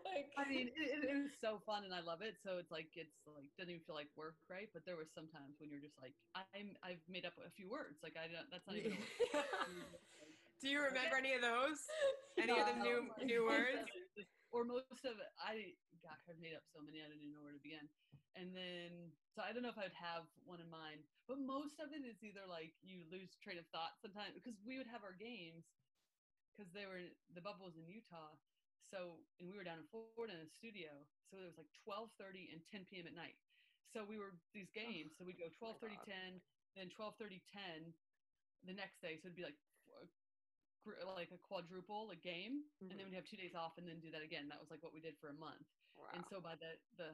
[0.06, 2.38] like I mean, it, it, it was so fun and I love it.
[2.38, 4.70] So it's like it's like doesn't even feel like work, right?
[4.70, 7.66] But there was some times when you're just like, I'm I've made up a few
[7.66, 8.02] words.
[8.06, 8.46] Like I don't.
[8.54, 8.94] That's not even.
[10.64, 11.76] Do you remember any of those?
[12.40, 13.78] Any of the new new words?
[13.78, 17.06] of it is- Or most of it, I gosh, I've made up so many I
[17.06, 17.86] didn't even know where to begin.
[18.34, 21.94] And then, so I don't know if I'd have one in mind, but most of
[21.94, 25.14] it is either like you lose train of thought sometimes because we would have our
[25.14, 25.68] games
[26.54, 27.02] because they were
[27.34, 28.34] the bubble was in Utah,
[28.82, 30.90] So, and we were down in Florida in a studio.
[31.30, 33.06] So it was like 12:30 and 10 p.m.
[33.10, 33.38] at night.
[33.94, 35.14] So we were these games.
[35.18, 36.40] So we'd go 12:30, 10,
[36.78, 37.94] then 12:30, 10
[38.66, 39.18] the next day.
[39.18, 39.58] So it'd be like
[41.16, 42.90] like a quadruple a game, mm-hmm.
[42.90, 44.48] and then we'd have two days off and then do that again.
[44.52, 45.64] That was like what we did for a month.
[45.96, 46.12] Wow.
[46.12, 47.10] And so by the the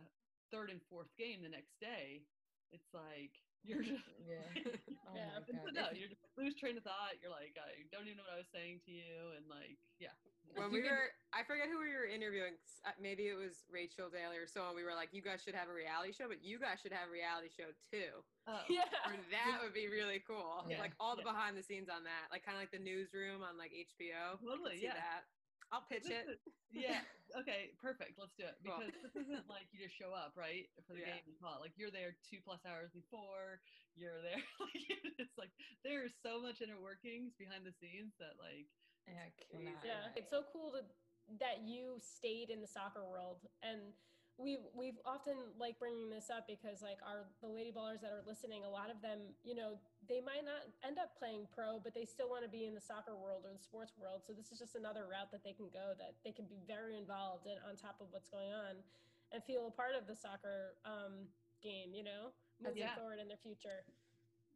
[0.51, 2.27] third and fourth game the next day,
[2.73, 4.47] it's like you're just yeah,
[5.09, 5.77] oh yeah.
[5.77, 7.21] no, you're lose train of thought.
[7.21, 10.15] You're like I don't even know what I was saying to you, and like yeah.
[10.51, 12.59] When we were, I forget who we were interviewing.
[12.83, 14.75] Uh, maybe it was Rachel Daly or so on.
[14.75, 17.07] We were like, you guys should have a reality show, but you guys should have
[17.07, 18.19] a reality show too.
[18.51, 18.67] Oh.
[18.67, 18.91] Yeah,
[19.31, 20.67] that would be really cool.
[20.67, 20.83] Yeah.
[20.83, 21.31] Like all the yeah.
[21.31, 24.43] behind the scenes on that, like kind of like the newsroom on like HBO.
[24.43, 24.99] Totally, yeah.
[24.99, 25.23] That.
[25.71, 26.43] I'll pitch it.
[26.75, 27.07] yeah.
[27.39, 27.71] Okay.
[27.79, 28.19] Perfect.
[28.19, 28.59] Let's do it.
[28.59, 29.07] Because cool.
[29.07, 31.15] this isn't like you just show up, right, for the yeah.
[31.19, 31.63] game and call.
[31.63, 33.63] Like you're there two plus hours before.
[33.95, 34.43] You're there.
[34.61, 34.87] Like
[35.19, 35.55] it's like
[35.87, 38.71] there's so much inner workings behind the scenes that like.
[39.09, 40.15] Yeah, yeah.
[40.15, 40.87] It's so cool to
[41.39, 43.95] that you stayed in the soccer world and
[44.41, 48.25] we've we've often like bringing this up because like our the lady ballers that are
[48.27, 49.79] listening a lot of them you know
[50.11, 52.83] they might not end up playing pro but they still want to be in the
[52.83, 55.71] soccer world or the sports world so this is just another route that they can
[55.71, 58.83] go that they can be very involved and on top of what's going on
[59.31, 61.31] and feel a part of the soccer um,
[61.63, 62.99] game you know moving yeah.
[62.99, 63.87] forward in their future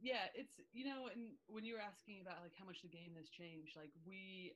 [0.03, 3.15] yeah it's you know and when you were asking about like how much the game
[3.15, 4.53] has changed like we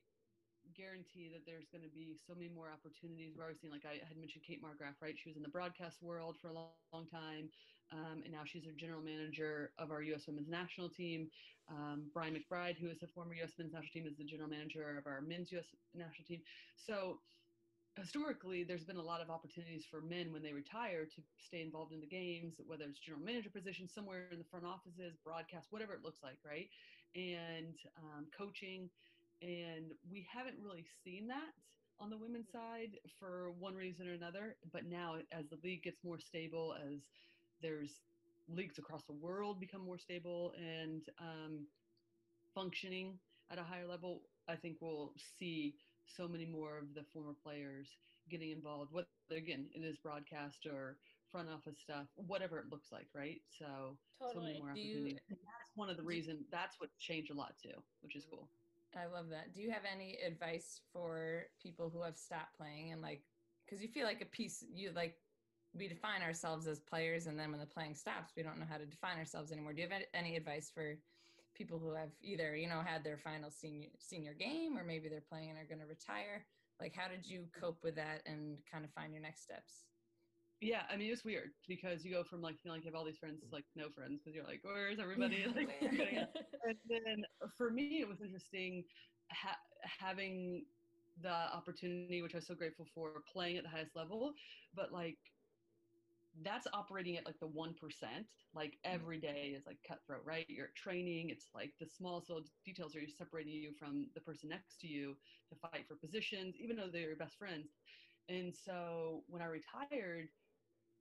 [0.75, 3.33] guarantee that there's going to be so many more opportunities.
[3.33, 5.17] We're always seeing, like I had mentioned, Kate Markgraf, right?
[5.17, 7.49] She was in the broadcast world for a long, long time,
[7.91, 10.27] um, and now she's a general manager of our U.S.
[10.27, 11.29] Women's National Team.
[11.69, 13.51] Um, Brian McBride, who is a former U.S.
[13.57, 15.65] Men's National Team, is the general manager of our Men's U.S.
[15.93, 16.41] National Team.
[16.75, 17.19] So
[17.97, 21.91] historically there's been a lot of opportunities for men when they retire to stay involved
[21.91, 25.91] in the games whether it's general manager position somewhere in the front offices broadcast whatever
[25.91, 26.69] it looks like right
[27.15, 28.87] and um, coaching
[29.41, 31.51] and we haven't really seen that
[31.99, 34.55] on the women's side for one reason or another.
[34.71, 36.99] But now, as the league gets more stable, as
[37.61, 38.01] there's
[38.47, 41.67] leagues across the world become more stable and um,
[42.53, 43.19] functioning
[43.51, 47.87] at a higher level, I think we'll see so many more of the former players
[48.29, 48.91] getting involved.
[48.91, 50.97] Whether again it is broadcast or
[51.31, 53.41] front office stuff, whatever it looks like, right?
[53.57, 54.33] So totally.
[54.33, 55.19] so many more opportunities.
[55.29, 56.45] You, that's one of the reasons.
[56.51, 58.49] That's what changed a lot too, which is cool.
[58.97, 59.53] I love that.
[59.53, 63.21] Do you have any advice for people who have stopped playing and like,
[63.65, 65.15] because you feel like a piece, you like,
[65.79, 68.77] we define ourselves as players, and then when the playing stops, we don't know how
[68.77, 69.73] to define ourselves anymore.
[69.73, 70.95] Do you have any advice for
[71.55, 75.21] people who have either, you know, had their final senior senior game, or maybe they're
[75.21, 76.45] playing and are going to retire?
[76.79, 79.85] Like, how did you cope with that and kind of find your next steps?
[80.61, 83.05] Yeah, I mean it's weird because you go from like feeling like you have all
[83.05, 85.45] these friends to like no friends because you're like, where's everybody?
[85.55, 85.69] like,
[86.63, 87.23] and then
[87.57, 88.83] for me, it was interesting
[89.31, 90.65] ha- having
[91.21, 94.33] the opportunity, which I was so grateful for, playing at the highest level,
[94.75, 95.17] but like
[96.43, 97.73] that's operating at like the 1%.
[98.53, 98.75] Like mm.
[98.83, 100.45] every day is like cutthroat, right?
[100.47, 101.29] You're training.
[101.29, 105.15] It's like the smallest little details are separating you from the person next to you
[105.49, 107.69] to fight for positions, even though they're your best friends.
[108.29, 110.29] And so when I retired,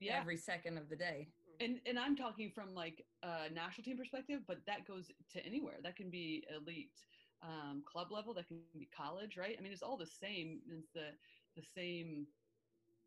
[0.00, 0.18] yeah.
[0.18, 1.28] every second of the day.
[1.60, 5.76] And and I'm talking from like a national team perspective, but that goes to anywhere.
[5.82, 6.96] That can be elite
[7.42, 8.32] um, club level.
[8.32, 9.56] That can be college, right?
[9.58, 10.60] I mean, it's all the same.
[10.70, 11.10] It's the
[11.56, 12.26] the same.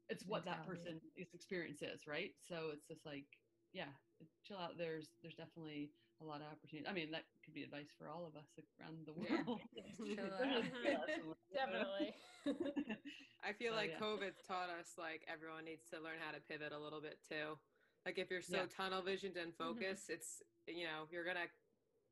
[0.10, 1.02] It's what that person's
[1.34, 2.32] experience is, right?
[2.48, 3.26] So it's just like
[3.74, 3.90] yeah,
[4.44, 4.78] chill out.
[4.78, 6.88] There's there's definitely a lot of opportunity.
[6.88, 8.48] I mean, that could be advice for all of us
[8.80, 9.60] around the world.
[9.98, 11.10] Chill out.
[11.54, 12.14] Definitely.
[13.44, 14.00] I feel So, like yeah.
[14.00, 17.58] COVID's taught us like everyone needs to learn how to pivot a little bit too.
[18.06, 18.72] Like if you're so Yeah.
[18.76, 19.64] tunnel visioned and mm-hmm.
[19.64, 21.48] focused, it's you know you're gonna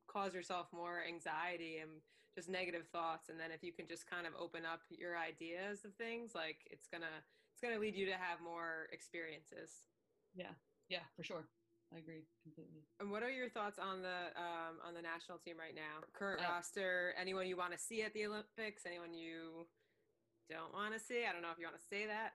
[0.07, 2.01] cause yourself more anxiety and
[2.35, 3.29] just negative thoughts.
[3.29, 6.57] And then if you can just kind of open up your ideas of things, like
[6.67, 9.87] it's gonna it's gonna lead you to have more experiences.
[10.35, 10.51] yeah,
[10.89, 11.47] yeah, for sure.
[11.93, 12.81] I agree completely.
[12.99, 15.99] And what are your thoughts on the um, on the national team right now?
[16.13, 17.13] Current Uh, roster?
[17.19, 18.85] Anyone you want to see at the Olympics?
[18.85, 19.67] Anyone you
[20.49, 21.25] don't want to see?
[21.27, 22.31] I don't know if you want to say that.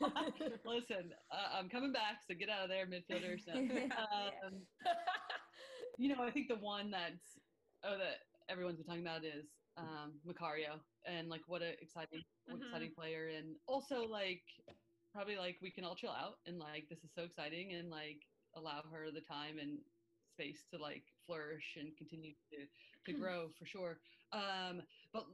[0.64, 3.44] Listen, uh, I'm coming back, so get out of there, midfielders.
[3.52, 4.64] Um,
[5.98, 7.36] you know, I think the one that's
[7.84, 9.44] oh that everyone's been talking about is
[9.76, 12.64] um, Macario, and like what an exciting, what Mhm.
[12.64, 14.42] exciting player, and also like
[15.12, 18.22] probably like we can all chill out and like this is so exciting and like
[18.56, 19.78] allow her the time and
[20.32, 22.66] space to like flourish and continue to
[23.06, 23.98] to grow for sure.
[24.32, 24.82] Um,
[25.12, 25.24] but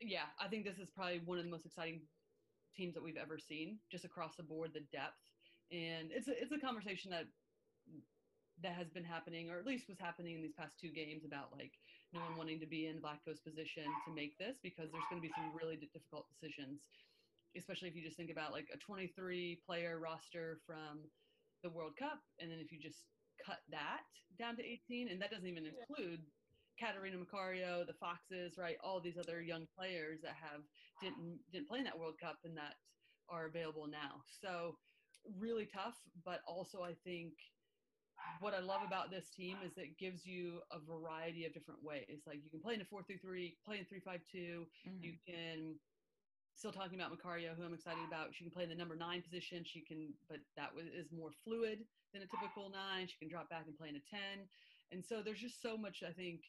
[0.00, 2.00] yeah, I think this is probably one of the most exciting
[2.76, 5.18] teams that we've ever seen, just across the board, the depth,
[5.72, 7.26] and it's a, it's a conversation that
[8.62, 11.52] that has been happening, or at least was happening in these past two games about
[11.52, 11.72] like
[12.12, 15.28] no one wanting to be in Vlatko's position to make this because there's going to
[15.28, 16.88] be some really difficult decisions,
[17.56, 21.06] especially if you just think about like a 23 player roster from
[21.62, 23.06] the World Cup, and then if you just
[23.44, 24.02] cut that
[24.38, 26.20] down to 18, and that doesn't even include
[26.78, 28.76] Catarina Macario, the Foxes, right?
[28.82, 30.62] All these other young players that have
[31.00, 32.74] didn't didn't play in that World Cup and that
[33.28, 34.22] are available now.
[34.40, 34.78] So
[35.38, 35.94] really tough,
[36.24, 37.34] but also I think
[38.40, 41.82] what I love about this team is that it gives you a variety of different
[41.82, 42.22] ways.
[42.26, 44.66] Like you can play in a four through three, play in three five two.
[44.86, 45.02] Mhm.
[45.02, 45.80] You can
[46.58, 48.34] still talking about Macario, who I'm excited about.
[48.34, 49.62] She can play in the number nine position.
[49.62, 53.06] She can, but that is more fluid than a typical nine.
[53.06, 54.50] She can drop back and play in a ten.
[54.90, 56.42] And so there's just so much, I think,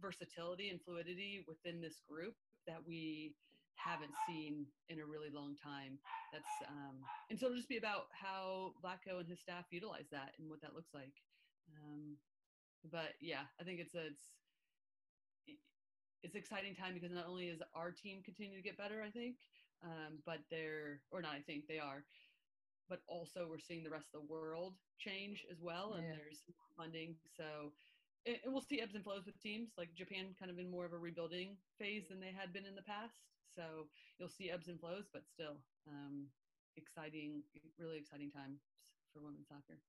[0.00, 2.34] versatility and fluidity within this group
[2.66, 3.34] that we
[3.76, 5.96] haven't seen in a really long time.
[6.32, 7.00] That's um,
[7.30, 10.60] and so it'll just be about how Vlatko and his staff utilize that and what
[10.60, 11.16] that looks like.
[11.80, 12.16] Um,
[12.92, 14.12] but yeah, I think it's a,
[15.46, 15.79] it's
[16.22, 19.10] it's an exciting time because not only is our team continuing to get better, I
[19.10, 19.40] think,
[19.82, 22.06] um, but they're or not, I think they are,
[22.88, 26.16] but also we're seeing the rest of the world change as well, and Yeah.
[26.18, 27.20] there's funding.
[27.26, 27.76] So
[28.26, 30.84] and and we'll see ebbs and flows with teams like Japan, kind of in more
[30.86, 33.30] of a rebuilding phase than they had been in the past.
[33.46, 36.34] So you'll see ebbs and flows, but still um,
[36.76, 38.70] exciting, really exciting times
[39.12, 39.82] for women's soccer.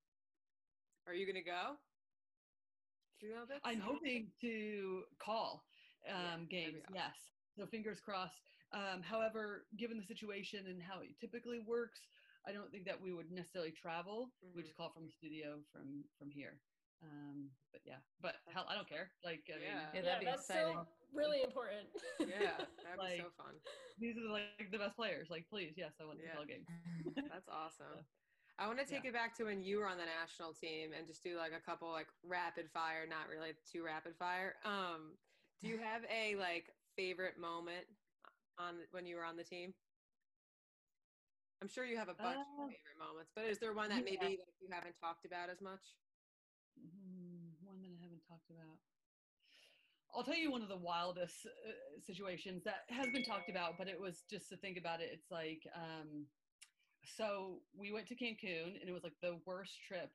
[1.08, 1.80] Are you gonna go?
[3.20, 3.62] to the Olympics?
[3.66, 5.71] I'm hoping to call Yeah,
[6.08, 6.84] um, that'd games.
[6.94, 7.16] Yes.
[7.58, 8.50] So fingers crossed.
[8.72, 12.00] Um, however, given the situation and how it typically works,
[12.48, 14.32] I don't think that we would necessarily travel.
[14.42, 14.66] We Mhm.
[14.66, 16.62] just call from the studio from from here.
[17.04, 19.12] Um, but yeah, but hell, I don't care.
[19.24, 19.60] Like, I Yeah.
[19.60, 20.78] mean, Yeah, yeah, that'd be that's exciting.
[20.78, 21.90] so really important.
[22.20, 23.60] Yeah, that'd be so fun.
[23.98, 25.30] these are like the best players.
[25.30, 26.36] Like, please, yes, I want to Yeah.
[26.36, 26.68] call games.
[27.30, 28.06] That's awesome.
[28.60, 29.10] I want to take Yeah.
[29.10, 31.60] it back to when you were on the national team and just do like a
[31.62, 34.56] couple like rapid fire, not really too rapid fire.
[34.64, 35.18] Um,
[35.62, 37.86] do you have a like favorite moment
[38.58, 39.74] on when you were on the team?
[41.62, 44.04] I'm sure you have a bunch Uh, of favorite moments, but is there one that
[44.04, 44.12] yeah.
[44.12, 45.96] maybe like, you haven't talked about as much?
[46.80, 48.80] Mm, one that I haven't talked about.
[50.14, 53.88] I'll tell you one of the wildest uh, situations that has been talked about, but
[53.88, 55.10] it was just to think about it.
[55.14, 56.28] It's like, um,
[57.06, 60.12] so we went to Cancun and it was like the worst trip.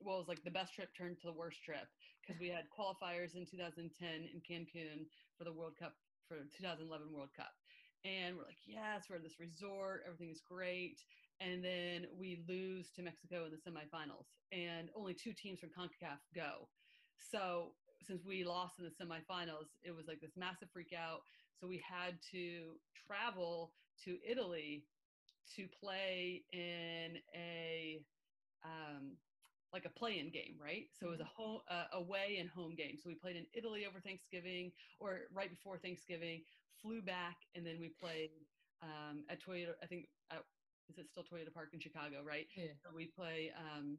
[0.00, 1.88] Well, it was like the best trip turned to the worst trip
[2.28, 5.94] because we had qualifiers in 2010 in Cancun for the World Cup
[6.28, 7.56] for 2011 World Cup.
[8.04, 11.00] And we're like, yes, we're at this resort, everything is great.
[11.40, 16.20] And then we lose to Mexico in the semifinals, and only two teams from CONCACAF
[16.34, 16.68] go.
[17.16, 17.72] So
[18.06, 21.22] since we lost in the semifinals, it was like this massive freak out.
[21.58, 22.74] So we had to
[23.06, 23.72] travel
[24.04, 24.84] to Italy
[25.56, 28.00] to play in a
[28.64, 29.16] um,
[29.72, 30.86] like a play-in game, right?
[30.98, 32.96] So it was a home uh, away and home game.
[32.96, 36.42] So we played in Italy over Thanksgiving or right before Thanksgiving,
[36.80, 38.30] flew back, and then we played
[38.82, 39.74] um, at Toyota.
[39.82, 40.44] I think at,
[40.88, 42.46] is it still Toyota Park in Chicago, right?
[42.56, 42.72] Yeah.
[42.82, 43.98] So we play um,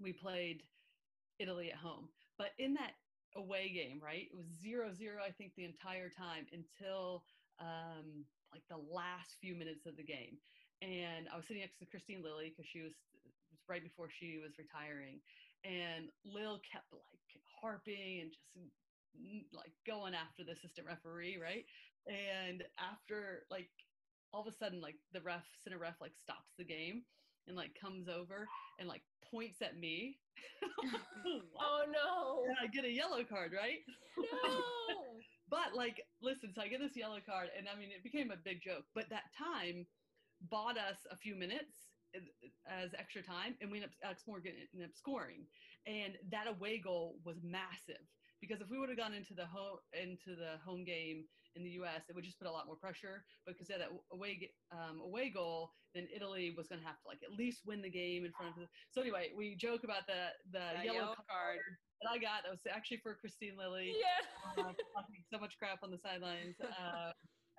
[0.00, 0.62] we played
[1.38, 2.92] Italy at home, but in that
[3.36, 4.26] away game, right?
[4.30, 5.22] It was zero zero.
[5.26, 7.24] I think the entire time until
[7.60, 10.38] um, like the last few minutes of the game.
[10.82, 13.13] And I was sitting next to Kristine Lilly because she was, was
[13.68, 15.20] right before she was retiring,
[15.64, 21.64] and Lil kept like harping and just mm, like going after the assistant referee, right?
[22.06, 23.70] And after like
[24.32, 27.02] all of a sudden like the ref center ref like stops the game
[27.46, 28.48] and like comes over
[28.78, 30.18] and like points at me.
[31.60, 32.44] oh no.
[32.48, 33.80] And I get a yellow card, right?
[34.18, 34.24] No.
[35.50, 38.36] but like, listen, so I get this yellow card, and I mean, it became a
[38.36, 38.84] big joke.
[38.94, 39.86] But that time
[40.50, 41.93] bought us a few minutes
[42.68, 45.46] as extra time, and we ended up Alex Morgan ended up scoring,
[45.86, 48.02] and that away goal was massive
[48.40, 51.24] because if we would have gone into the home into the home game
[51.56, 53.24] in the U.S., it would just put a lot more pressure.
[53.46, 57.08] But because of that away um, away goal, then Italy was going to have to
[57.08, 58.62] like at least win the game in front of.
[58.62, 61.62] The, so anyway, we joke about the the yellow, yellow, card.
[62.02, 62.44] that I got.
[62.44, 63.94] That was actually for Kristine Lilly.
[63.96, 64.64] Yeah.
[64.64, 64.72] uh,
[65.32, 66.56] so much crap on the sidelines.
[66.60, 67.12] Uh,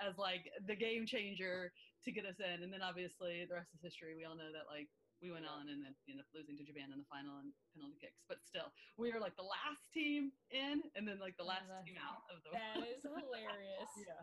[0.04, 1.72] as like the game changer
[2.06, 4.14] to get us in, and then obviously the rest is history.
[4.16, 4.88] We all know that like
[5.24, 7.98] we went on and then ended up losing to Japan in the final and penalty
[7.98, 8.22] kicks.
[8.30, 11.98] But still, we are like the last team in, and then like the last team
[11.98, 12.54] out of the.
[12.54, 13.92] That is hilarious.
[14.06, 14.22] yeah.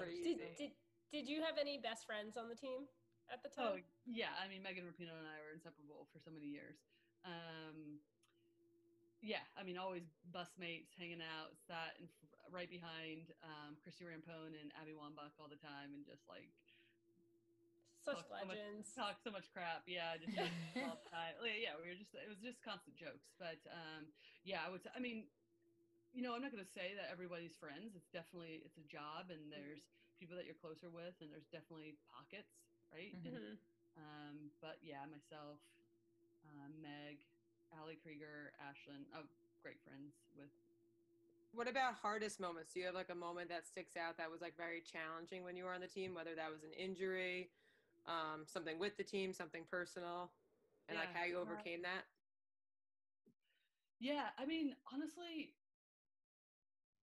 [0.00, 0.72] Did, did
[1.12, 2.88] did you have any best friends on the team
[3.28, 3.84] at the Oh time?
[4.08, 6.80] yeah, I mean Megan Rapinoe and I were inseparable for so many years.
[7.24, 8.00] Um,
[9.20, 12.08] yeah, I mean always bus mates, hanging out, sat in,
[12.50, 16.50] right behind um, Christy Rampone and Abby Wambach all the time, and just like
[18.04, 18.58] Such talk so much-
[18.94, 19.86] talk so much crap.
[19.86, 20.34] Yeah, just
[20.82, 21.34] all the time.
[21.42, 23.30] Yeah, yeah, we were just it was just constant jokes.
[23.38, 24.10] But um,
[24.44, 24.82] yeah, I would.
[24.82, 25.30] say- I mean,
[26.12, 27.94] you know, I'm not going to say that everybody's friends.
[27.94, 29.86] It's definitely it's a job, and there's
[30.18, 32.50] people that you're closer with, and there's definitely pockets,
[32.90, 33.14] right?
[33.22, 33.38] Mhm.
[33.38, 33.54] Mhm.
[33.98, 35.58] Um, but yeah, myself,
[36.48, 37.18] um, Meg,
[37.78, 39.24] Ali Krieger, Ashlyn, oh,
[39.62, 40.50] great friends with.
[41.54, 42.72] What about hardest moments?
[42.72, 45.54] Do you have like a moment that sticks out that was like very challenging when
[45.54, 47.50] you were on the team, whether that was an injury,
[48.06, 50.34] um, something with the team, something personal,
[50.88, 52.06] and like how you overcame that?
[53.98, 55.58] Yeah, I mean, honestly,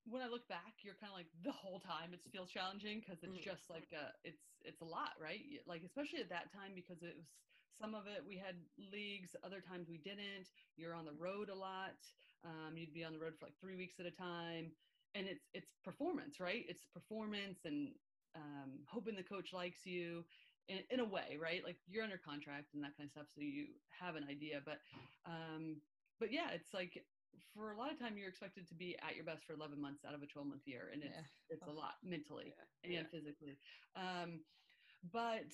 [0.06, 3.24] when I look back, you're kind of like the whole time it feels challenging because
[3.24, 3.43] it's Mhm.
[3.43, 5.62] just like a, it's it's a lot, right?
[5.66, 7.38] Like especially at that time because it was
[7.70, 10.52] some of it we had leagues, other times we didn't.
[10.76, 12.12] You're on the road a lot.
[12.43, 14.76] Um, you'd be on the road for like three weeks at a time,
[15.14, 16.66] and it's it's performance, right?
[16.68, 18.00] It's performance and
[18.36, 20.26] um, hoping the coach likes you.
[20.70, 21.63] In, in a way, right?
[21.63, 24.61] Like you're under contract and that kind of stuff, so you have an idea.
[24.61, 24.82] But
[25.26, 25.82] um,
[26.20, 27.07] but yeah, it's like
[27.53, 30.05] for a lot of time you're expected to be at your best for 11 months
[30.05, 31.26] out of a 12 month year, and it's Yeah.
[31.49, 32.99] it's a lot mentally Yeah.
[32.99, 33.59] and physically.
[33.95, 34.45] Um,
[35.03, 35.51] but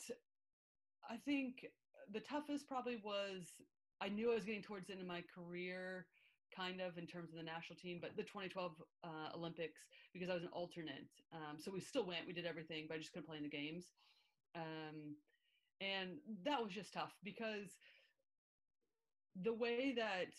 [1.09, 1.65] I think
[2.09, 3.61] the toughest probably was
[4.01, 6.09] I knew I was getting towards the end of my career,
[6.51, 10.33] kind of in terms of the national team, but the 2012 uh, Olympics because I
[10.33, 11.09] was an alternate.
[11.31, 13.49] Um, so we still went, we did everything, but I just couldn't play in the
[13.49, 13.95] games.
[14.55, 15.15] Um,
[15.81, 17.69] and that was just tough because
[19.35, 20.31] the way that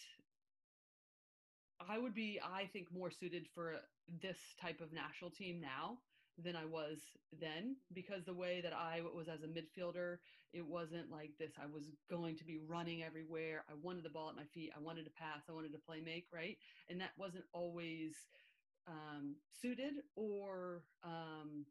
[1.81, 3.77] I would be, I think, more suited for
[4.23, 5.99] this type of national team now
[6.39, 6.99] than I was
[7.41, 10.19] then because the way that I was as a midfielder,
[10.53, 11.53] it wasn't like this.
[11.61, 13.65] I was going to be running everywhere.
[13.71, 14.73] I wanted the ball at my feet.
[14.77, 15.43] I wanted to pass.
[15.49, 16.57] I wanted to play make, right?
[16.89, 18.15] And that wasn't always
[18.87, 21.67] um, suited or um,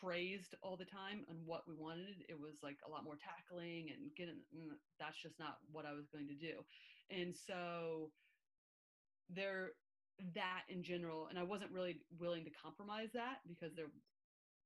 [0.00, 2.24] praised all the time on what we wanted.
[2.28, 5.92] It was like a lot more tackling and getting, mm, that's just not what I
[5.92, 6.64] was going to do.
[7.10, 8.12] And so
[9.28, 9.70] there,
[10.34, 13.86] that in general, and I wasn't really willing to compromise that because there,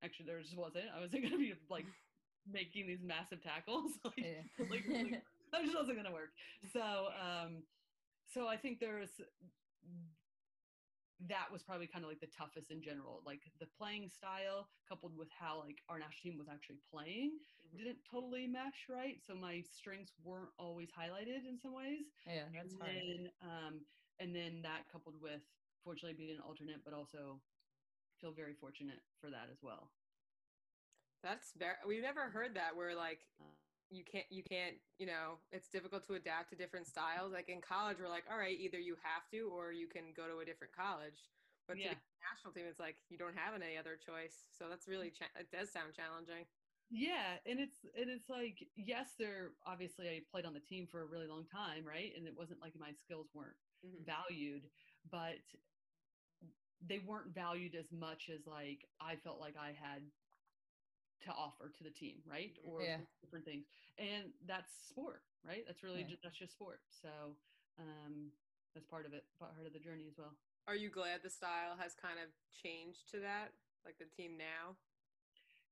[0.03, 0.85] actually, there just wasn't.
[0.95, 1.85] I wasn't going to be like
[2.51, 3.91] making these massive tackles.
[4.03, 4.65] like, Yeah.
[4.69, 5.21] like, really-
[5.51, 6.31] that just wasn't going to work.
[6.73, 7.63] So, um,
[8.33, 9.09] so I think there's
[11.19, 13.21] that was probably kind of like the toughest in general.
[13.25, 17.77] Like the playing style coupled with how like our national team was actually playing Mhm.
[17.77, 19.21] didn't totally mesh right.
[19.21, 22.13] So my strengths weren't always highlighted in some ways.
[22.25, 22.95] yeah, that's and hard.
[22.95, 23.87] then, um,
[24.19, 25.41] and then that coupled with
[25.83, 27.41] fortunately being an alternate, but also
[28.19, 29.91] feel very fortunate for that as well.
[31.21, 31.77] That's very.
[31.87, 33.45] We've never heard that where like Uh,
[33.89, 37.33] you can't you can't you know it's difficult to adapt to different styles.
[37.33, 40.27] Like in college, we're like, all right, either you have to or you can go
[40.27, 41.31] to a different college.
[41.67, 41.95] But to the
[42.31, 44.47] national team, it's like you don't have any other choice.
[44.51, 46.47] So that's really cha- it does sound challenging.
[46.89, 51.01] Yeah, and it's and it's like yes, they're obviously I played on the team for
[51.01, 52.13] a really long time, right?
[52.15, 54.05] And it wasn't like my skills weren't Mhm.
[54.05, 54.71] valued,
[55.03, 55.55] but
[56.79, 60.11] they weren't valued as much as like I felt like I had
[61.25, 62.57] to offer to the team, right?
[62.65, 62.97] Or Yeah.
[63.21, 63.65] different things.
[63.97, 65.63] And that's sport, right?
[65.65, 66.09] That's really Yeah.
[66.09, 66.81] just, that's just sport.
[66.89, 67.37] So
[67.79, 68.31] um
[68.73, 70.35] that's part of it, part of the journey as well.
[70.67, 73.53] Are you glad the style has kind of changed to that,
[73.85, 74.75] like the team now?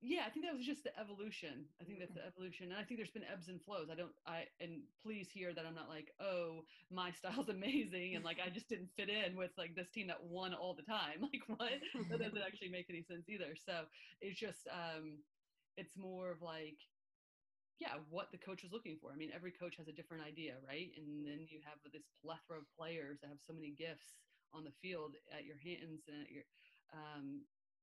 [0.06, 2.84] yeah i think that was just the evolution i think that's the evolution and i
[2.84, 5.88] think there's been ebbs and flows i don't i and please hear that i'm not
[5.88, 9.90] like oh my style's amazing and like i just didn't fit in with like this
[9.90, 11.72] team that won all the time like what
[12.10, 13.84] that doesn't actually make any sense either so
[14.20, 15.20] it's just um
[15.78, 16.80] it's more of like
[17.80, 19.12] yeah, what the coach is looking for.
[19.12, 20.92] I mean, every coach has a different idea, right?
[20.96, 24.16] And then you have this plethora of players that have so many gifts
[24.54, 26.44] on the field at your hands and at your,
[26.94, 27.42] um,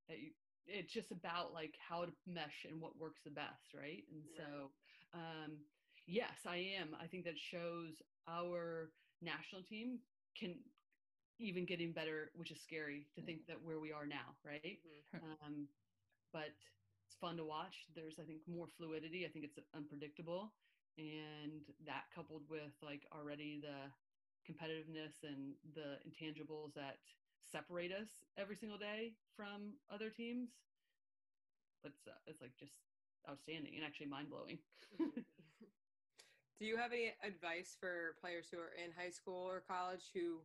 [0.08, 0.30] at you,
[0.66, 4.04] it's just about like how to mesh and what works the best, right?
[4.12, 4.72] And so,
[5.12, 5.58] um,
[6.06, 6.94] yes, I am.
[6.98, 9.98] I think that shows our national team
[10.38, 10.54] can
[11.38, 14.78] even getting better, which is scary to think that where we are now, right?
[15.14, 15.22] Mhm.
[15.42, 15.68] um,
[16.32, 16.54] but
[17.10, 17.86] it's fun to watch.
[17.96, 19.26] There's, I think, more fluidity.
[19.26, 20.54] I think it's unpredictable,
[20.96, 23.90] and that coupled with like already the
[24.46, 26.98] competitiveness and the intangibles that
[27.42, 30.50] separate us every single day from other teams,
[31.82, 32.74] it's uh, it's like just
[33.28, 34.58] outstanding and actually mind blowing.
[36.58, 40.42] Do you have any advice for players who are in high school or college who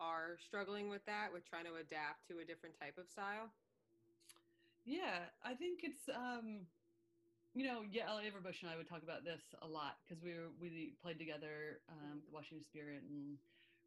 [0.00, 3.52] are struggling with that, with trying to adapt to a different type of style?
[4.88, 6.66] Yeah, I think it's um
[7.54, 10.34] you know, yeah, Yael Averbuch and I would talk about this a lot because we
[10.34, 13.38] were we played together um the Washington Spirit and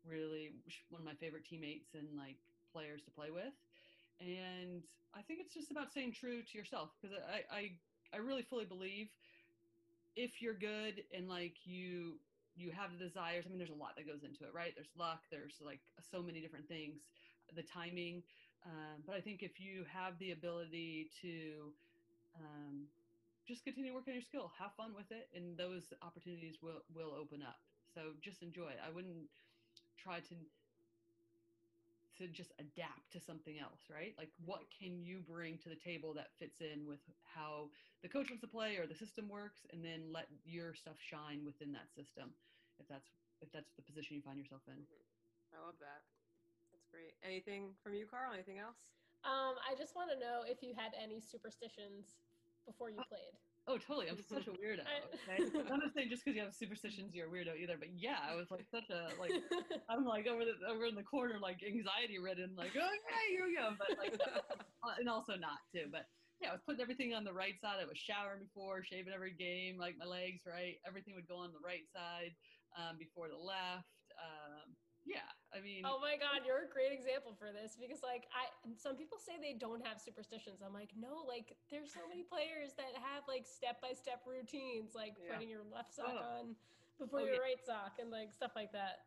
[0.06, 0.52] really
[0.90, 2.38] one of my favorite teammates and like
[2.72, 3.54] players to play with.
[4.20, 4.84] And
[5.14, 7.72] I think it's just about staying true to yourself because I, I
[8.14, 9.10] I really fully believe
[10.16, 12.20] if you're good and like you
[12.56, 14.74] you have the desires, I mean there's a lot that goes into it, right?
[14.76, 15.80] There's luck, there's like
[16.12, 17.00] so many different things,
[17.56, 18.24] the timing,
[18.66, 21.74] um, but I think if you have the ability to
[22.38, 22.88] um,
[23.48, 27.14] just continue working on your skill, have fun with it, and those opportunities will will
[27.14, 27.60] open up.
[27.94, 28.80] So just enjoy it.
[28.86, 29.28] I wouldn't
[29.98, 30.36] try to
[32.18, 34.14] to just adapt to something else, right?
[34.18, 37.70] Like what can you bring to the table that fits in with how
[38.04, 41.46] the coach wants to play or the system works, and then let your stuff shine
[41.46, 42.34] within that system.
[42.80, 43.10] If that's
[43.42, 44.86] if that's the position you find yourself in.
[45.54, 46.21] I love that.
[46.92, 47.16] That's great.
[47.24, 48.34] Anything from you, Carl?
[48.34, 48.92] Anything else?
[49.24, 52.20] Um, I just want to know if you had any superstitions
[52.68, 53.32] before you played.
[53.70, 54.10] Oh, totally.
[54.10, 54.84] I'm such a weirdo.
[55.30, 55.40] Okay?
[55.70, 58.36] I'm not saying just because you have superstitions you're a weirdo either, but yeah, I
[58.36, 59.32] was like such a like
[59.90, 63.56] I'm like over the over in the corner like anxiety ridden, like okay, here we
[63.56, 64.18] go, but like
[64.84, 66.10] uh, and also not too, but
[66.42, 67.78] yeah, I was putting everything on the right side.
[67.78, 70.82] I was showering before, shaving every game, like my legs right.
[70.82, 72.34] Everything would go on the right side
[72.74, 73.86] um, before the left.
[74.18, 74.74] Um,
[75.06, 78.48] yeah, I mean, oh my god, you're a great example for this because like I
[78.78, 80.62] some people say they don't have superstitions.
[80.62, 84.94] I'm like, no, like there's so many players that have like step by step routines,
[84.94, 85.34] like Yeah.
[85.34, 86.42] putting your left sock Oh.
[86.42, 86.56] on
[87.00, 87.50] before Oh, your yeah.
[87.50, 89.06] right sock and like stuff like that.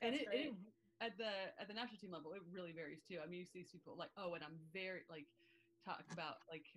[0.00, 0.46] and That's it, great.
[0.50, 0.54] it
[1.02, 3.18] at the at the national team level, it really varies too.
[3.18, 5.26] I mean, you see these people like, oh, and I'm very like
[5.84, 6.70] talk about like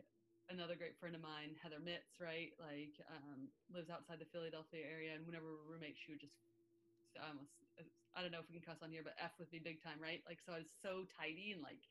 [0.49, 2.53] another great friend of mine, Heather Mitts, right?
[2.57, 6.38] Like um, lives outside the Philadelphia area, and whenever we were roommates, she would just
[7.18, 7.53] I almost
[8.16, 9.99] I don't know if we can cuss on here, but F with me big time,
[10.01, 10.24] right?
[10.28, 11.84] Like so I was so tidy and like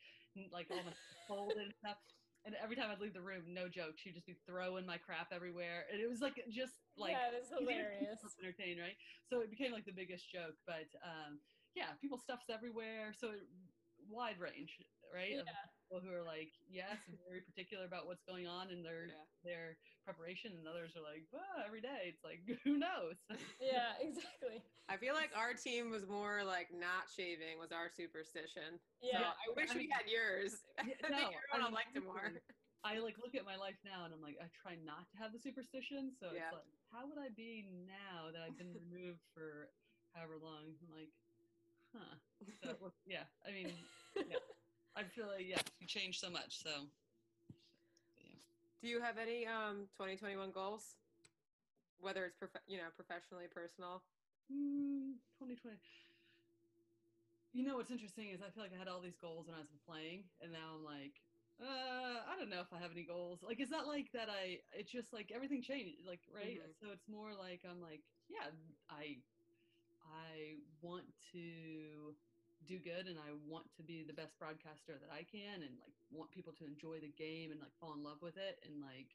[0.52, 0.92] like all my
[1.28, 1.98] folded and stuff.
[2.46, 5.32] And every time I'd leave the room, no joke, she'd just be throwing my crap
[5.32, 8.36] everywhere, and it was like just like yeah, it's you didn't keep hilarious.
[8.40, 8.96] entertained, right?
[9.30, 10.56] So it became like the biggest joke.
[10.66, 11.40] But um,
[11.74, 13.14] yeah, people stuffs everywhere.
[13.16, 13.48] So it,
[14.08, 14.76] wide range,
[15.12, 15.32] right?
[15.32, 15.42] Yeah.
[15.94, 19.24] People who are like, yes, very particular about what's going on in their Yeah.
[19.44, 22.12] their preparation, and others are like, well, every day.
[22.14, 23.16] It's like, who knows?
[23.60, 24.62] Yeah, exactly.
[24.88, 28.80] I feel like our team was more like not shaving was our superstition.
[29.00, 29.32] So Yeah.
[29.32, 30.60] I wish I we had yours.
[30.78, 32.32] I Yeah, think no, everyone I will mean, like it more.
[32.84, 35.32] I like look at my life now and I'm like, I try not to have
[35.32, 36.12] the superstition.
[36.20, 36.52] So Yeah.
[36.52, 39.72] it's like, how would I be now that I've been removed for
[40.12, 40.76] however long?
[40.84, 41.08] I'm like,
[41.96, 42.14] huh.
[42.62, 43.72] So yeah, I mean,
[44.28, 44.36] yeah.
[44.96, 46.62] I feel like yeah, you change so much.
[46.62, 46.70] So
[48.18, 48.38] yeah.
[48.82, 50.94] Do you have any um 2021 goals?
[52.00, 54.02] Whether it's prof- you know professionally, personal.
[54.52, 55.76] Mm, 2020.
[57.54, 59.60] You know what's interesting is I feel like I had all these goals when I
[59.60, 61.14] was playing, and now I'm like,
[61.62, 63.38] uh, I don't know if I have any goals.
[63.46, 64.28] Like, it's not like that.
[64.28, 64.58] I.
[64.74, 66.02] It's just like everything changed.
[66.06, 66.58] Like, right.
[66.58, 66.74] Mhm.
[66.82, 68.50] So it's more like I'm like, yeah,
[68.90, 69.22] I,
[70.02, 72.14] I want to
[72.66, 75.94] do good, and I want to be the best broadcaster that I can, and like
[76.10, 79.12] want people to enjoy the game and like fall in love with it, and like,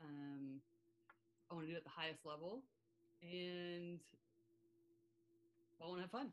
[0.00, 0.62] um,
[1.50, 2.62] I want to do it at the highest level,
[3.22, 4.00] and
[5.82, 6.30] I want to have fun.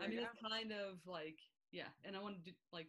[0.00, 0.24] I mean, go.
[0.24, 1.36] it's kind of like,
[1.70, 2.88] yeah, and I want to do, like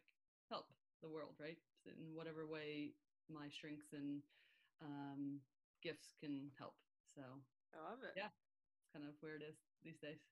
[0.50, 0.68] help
[1.02, 1.60] the world, right?
[1.84, 2.96] In whatever way
[3.28, 4.24] my strengths and
[4.82, 5.40] um,
[5.82, 6.76] gifts can help.
[7.16, 7.22] So
[7.76, 8.16] I love it.
[8.16, 8.32] Yeah.
[8.32, 10.24] it's kind of where it is these days.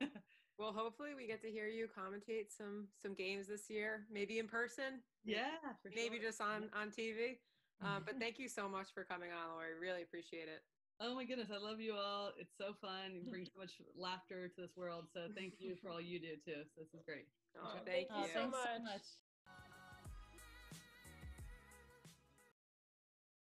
[0.60, 4.46] Well, hopefully we get to hear you commentate some some games this year, maybe in
[4.46, 6.28] person, yeah, for maybe sure.
[6.28, 7.40] just on on TV.
[7.80, 9.72] Um, but thank you so much for coming on, Lori.
[9.80, 10.60] Really appreciate it.
[11.00, 12.32] Oh my goodness, I love you all.
[12.36, 13.16] It's so fun.
[13.16, 15.08] You bring so much laughter to this world.
[15.14, 16.60] So thank you for all you do too.
[16.76, 17.24] So this is great.
[17.56, 18.22] Oh, Oh, thank thank you.
[18.24, 19.06] you so thanks much.